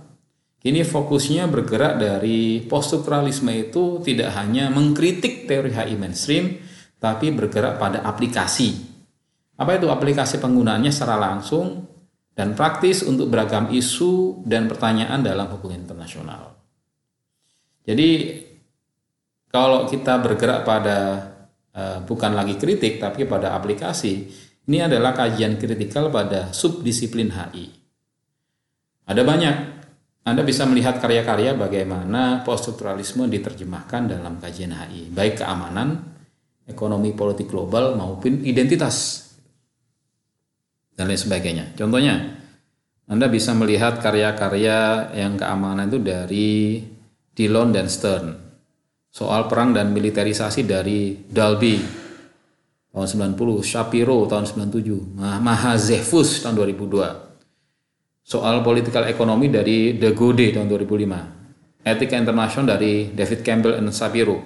Kini 0.60 0.84
fokusnya 0.84 1.48
bergerak 1.48 2.04
dari 2.04 2.68
poststrukturalisme 2.68 3.48
itu 3.56 4.04
tidak 4.04 4.36
hanya 4.36 4.68
mengkritik 4.68 5.48
teori 5.48 5.72
HI 5.72 5.96
mainstream, 5.96 6.60
tapi 7.00 7.32
bergerak 7.32 7.80
pada 7.80 8.04
aplikasi 8.04 8.90
apa 9.60 9.76
itu 9.76 9.92
aplikasi 9.92 10.40
penggunaannya 10.40 10.88
secara 10.88 11.20
langsung 11.20 11.84
dan 12.32 12.56
praktis 12.56 13.04
untuk 13.04 13.28
beragam 13.28 13.68
isu 13.76 14.44
dan 14.48 14.72
pertanyaan 14.72 15.20
dalam 15.20 15.52
hubungan 15.52 15.84
internasional. 15.84 16.56
Jadi 17.84 18.40
kalau 19.52 19.84
kita 19.84 20.16
bergerak 20.24 20.64
pada 20.64 21.00
bukan 22.06 22.32
lagi 22.34 22.58
kritik 22.58 22.98
tapi 23.02 23.26
pada 23.26 23.54
aplikasi, 23.56 24.28
ini 24.70 24.78
adalah 24.86 25.18
kajian 25.18 25.58
kritikal 25.58 26.14
pada 26.14 26.54
subdisiplin 26.54 27.34
HI. 27.34 27.66
Ada 29.10 29.26
banyak. 29.26 29.56
Anda 30.30 30.46
bisa 30.46 30.70
melihat 30.70 31.02
karya-karya 31.02 31.58
bagaimana 31.58 32.46
poststrukturalisme 32.46 33.26
diterjemahkan 33.26 34.14
dalam 34.14 34.38
kajian 34.38 34.78
HI, 34.78 35.10
baik 35.10 35.42
keamanan, 35.42 36.06
ekonomi 36.70 37.18
politik 37.18 37.50
global 37.50 37.98
maupun 37.98 38.46
identitas 38.46 39.26
dan 40.94 41.10
lain 41.10 41.18
sebagainya. 41.18 41.74
Contohnya, 41.74 42.38
Anda 43.10 43.26
bisa 43.26 43.58
melihat 43.58 43.98
karya-karya 43.98 45.10
yang 45.18 45.34
keamanan 45.34 45.90
itu 45.90 45.98
dari 45.98 46.84
Dillon 47.34 47.74
dan 47.74 47.90
Stern. 47.90 48.49
Soal 49.10 49.50
perang 49.50 49.74
dan 49.74 49.90
militerisasi 49.90 50.70
dari 50.70 51.18
Dalby 51.26 51.82
tahun 52.94 53.34
90, 53.34 53.66
Shapiro 53.66 54.30
tahun 54.30 54.46
97, 54.46 55.18
Mahazefus 55.18 56.46
tahun 56.46 56.56
2002. 56.62 58.26
Soal 58.26 58.62
political 58.62 59.10
ekonomi 59.10 59.50
dari 59.50 59.98
De 59.98 60.14
Gode 60.14 60.54
tahun 60.54 60.70
2005. 60.70 61.86
Etika 61.86 62.16
internasional 62.22 62.78
dari 62.78 63.10
David 63.10 63.42
Campbell 63.42 63.82
dan 63.82 63.90
Shapiro. 63.90 64.38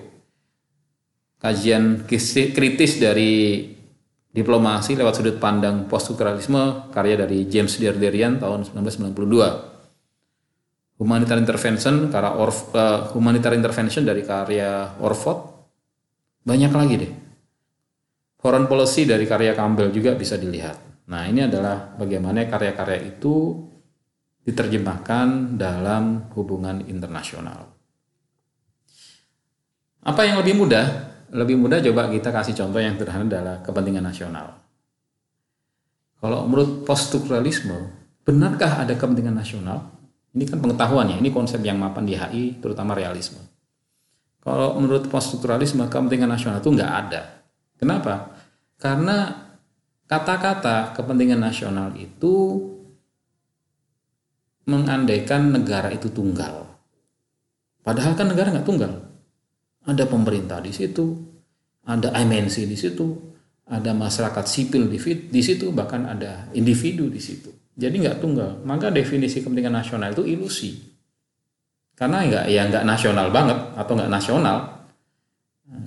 Kajian 1.43 2.07
kritis 2.07 3.03
dari 3.03 3.67
Diplomasi 4.33 4.97
lewat 4.97 5.21
sudut 5.21 5.37
pandang 5.37 5.85
poststrukturalisme 5.85 6.89
karya 6.89 7.21
dari 7.21 7.45
James 7.45 7.77
Derderian 7.77 8.41
tahun 8.41 8.65
1992. 8.65 9.72
Humanitarian 11.03 11.43
Intervention 11.43 12.07
karya 12.07 12.31
Orf, 12.39 12.71
uh, 12.71 13.11
Humanitarian 13.11 13.59
Intervention 13.59 14.07
dari 14.07 14.23
karya 14.23 14.95
Orford. 15.03 15.39
Banyak 16.47 16.71
lagi 16.71 16.95
deh. 16.95 17.13
foreign 18.43 18.67
policy 18.67 19.07
dari 19.07 19.23
karya 19.23 19.55
Campbell 19.55 19.87
juga 19.87 20.19
bisa 20.19 20.35
dilihat. 20.35 21.07
Nah, 21.07 21.23
ini 21.31 21.47
adalah 21.47 21.95
bagaimana 21.95 22.43
karya-karya 22.43 23.15
itu 23.15 23.55
diterjemahkan 24.43 25.55
dalam 25.55 26.27
hubungan 26.35 26.83
internasional. 26.91 27.71
Apa 30.03 30.27
yang 30.27 30.43
lebih 30.43 30.59
mudah? 30.59 30.85
Lebih 31.31 31.55
mudah 31.55 31.79
coba 31.79 32.11
kita 32.11 32.35
kasih 32.35 32.51
contoh 32.51 32.83
yang 32.83 32.99
sederhana 32.99 33.23
adalah 33.31 33.55
kepentingan 33.63 34.03
nasional. 34.03 34.59
Kalau 36.19 36.43
menurut 36.43 36.83
poststrukturalisme, 36.83 37.95
benarkah 38.27 38.83
ada 38.83 38.91
kepentingan 38.99 39.39
nasional? 39.39 39.92
Ini 40.33 40.49
kan 40.49 40.57
pengetahuannya, 40.57 41.21
ini 41.21 41.29
konsep 41.29 41.61
yang 41.61 41.77
mapan 41.77 42.09
di 42.09 42.17
HI, 42.17 42.57
terutama 42.57 42.97
realisme. 42.97 43.37
Kalau 44.41 44.75
menurut 44.81 45.07
poststrukturalisme, 45.07 45.85
kepentingan 45.87 46.27
nasional 46.27 46.57
itu 46.59 46.73
nggak 46.73 46.91
ada. 47.05 47.21
Kenapa? 47.77 48.33
Karena 48.81 49.29
kata-kata 50.09 50.97
kepentingan 50.97 51.39
nasional 51.39 51.93
itu 51.95 52.59
mengandaikan 54.67 55.53
negara 55.53 55.93
itu 55.93 56.11
tunggal. 56.11 56.65
Padahal 57.85 58.17
kan 58.17 58.27
negara 58.31 58.51
nggak 58.51 58.67
tunggal. 58.67 58.93
Ada 59.83 60.07
pemerintah 60.07 60.63
di 60.63 60.71
situ, 60.71 61.19
ada 61.83 62.15
MNC 62.15 62.67
di 62.67 62.75
situ, 62.79 63.15
ada 63.67 63.91
masyarakat 63.95 64.43
sipil 64.47 64.91
di 64.91 65.41
situ, 65.43 65.71
bahkan 65.71 66.07
ada 66.07 66.51
individu 66.55 67.07
di 67.07 67.19
situ. 67.19 67.62
Jadi 67.73 67.95
nggak 68.05 68.21
tunggal. 68.21 68.61
Maka 68.63 68.93
definisi 68.93 69.41
kepentingan 69.41 69.73
nasional 69.73 70.13
itu 70.13 70.23
ilusi. 70.25 70.77
Karena 71.93 72.25
nggak 72.25 72.45
ya 72.49 72.61
nggak 72.69 72.85
nasional 72.85 73.27
banget 73.29 73.59
atau 73.77 73.91
nggak 73.97 74.11
nasional. 74.13 74.57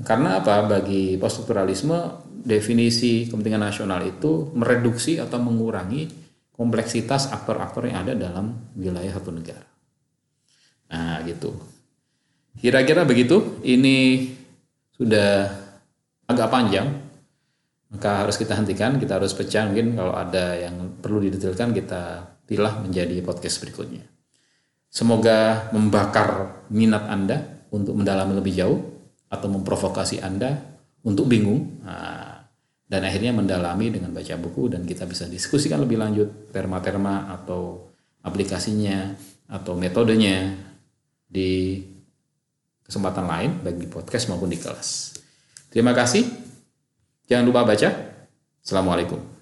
Karena 0.03 0.43
apa? 0.43 0.67
Bagi 0.67 1.15
poststrukturalisme 1.19 2.27
definisi 2.47 3.27
kepentingan 3.27 3.63
nasional 3.71 4.03
itu 4.07 4.51
mereduksi 4.55 5.19
atau 5.19 5.39
mengurangi 5.39 6.11
kompleksitas 6.55 7.31
aktor-aktor 7.35 7.87
yang 7.87 8.07
ada 8.07 8.15
dalam 8.17 8.71
wilayah 8.75 9.13
satu 9.15 9.31
negara. 9.31 9.67
Nah, 10.91 11.21
gitu. 11.27 11.55
Kira-kira 12.57 13.05
begitu. 13.05 13.61
Ini 13.63 14.27
sudah 14.97 15.53
agak 16.27 16.49
panjang. 16.51 17.06
Maka 17.87 18.27
harus 18.27 18.35
kita 18.35 18.59
hentikan, 18.59 18.99
kita 18.99 19.23
harus 19.23 19.31
pecah. 19.33 19.67
Mungkin 19.71 19.95
kalau 19.95 20.15
ada 20.15 20.59
yang 20.59 20.99
perlu 20.99 21.23
didetailkan 21.23 21.71
kita 21.71 22.03
pilah 22.47 22.83
menjadi 22.83 23.19
podcast 23.23 23.63
berikutnya. 23.63 24.03
Semoga 24.91 25.71
membakar 25.71 26.63
minat 26.73 27.07
Anda 27.07 27.67
untuk 27.71 27.95
mendalami 27.99 28.39
lebih 28.39 28.53
jauh 28.55 28.79
atau 29.31 29.49
memprovokasi 29.51 30.23
Anda 30.23 30.57
untuk 31.07 31.31
bingung. 31.31 31.83
Nah, 31.83 32.37
dan 32.87 33.03
akhirnya 33.03 33.35
mendalami 33.35 33.91
dengan 33.91 34.15
baca 34.15 34.35
buku 34.39 34.71
dan 34.71 34.87
kita 34.87 35.11
bisa 35.11 35.27
diskusikan 35.27 35.83
lebih 35.83 35.99
lanjut 35.99 36.55
terma-terma 36.55 37.35
atau 37.35 37.91
aplikasinya 38.23 39.15
atau 39.51 39.75
metodenya 39.75 40.55
di 41.27 41.83
kesempatan 42.87 43.27
lain 43.27 43.51
baik 43.67 43.79
di 43.83 43.89
podcast 43.91 44.31
maupun 44.31 44.51
di 44.51 44.59
kelas. 44.59 45.19
Terima 45.71 45.91
kasih. 45.91 46.46
Jangan 47.27 47.45
lupa 47.47 47.67
baca. 47.67 47.89
Assalamualaikum. 48.63 49.36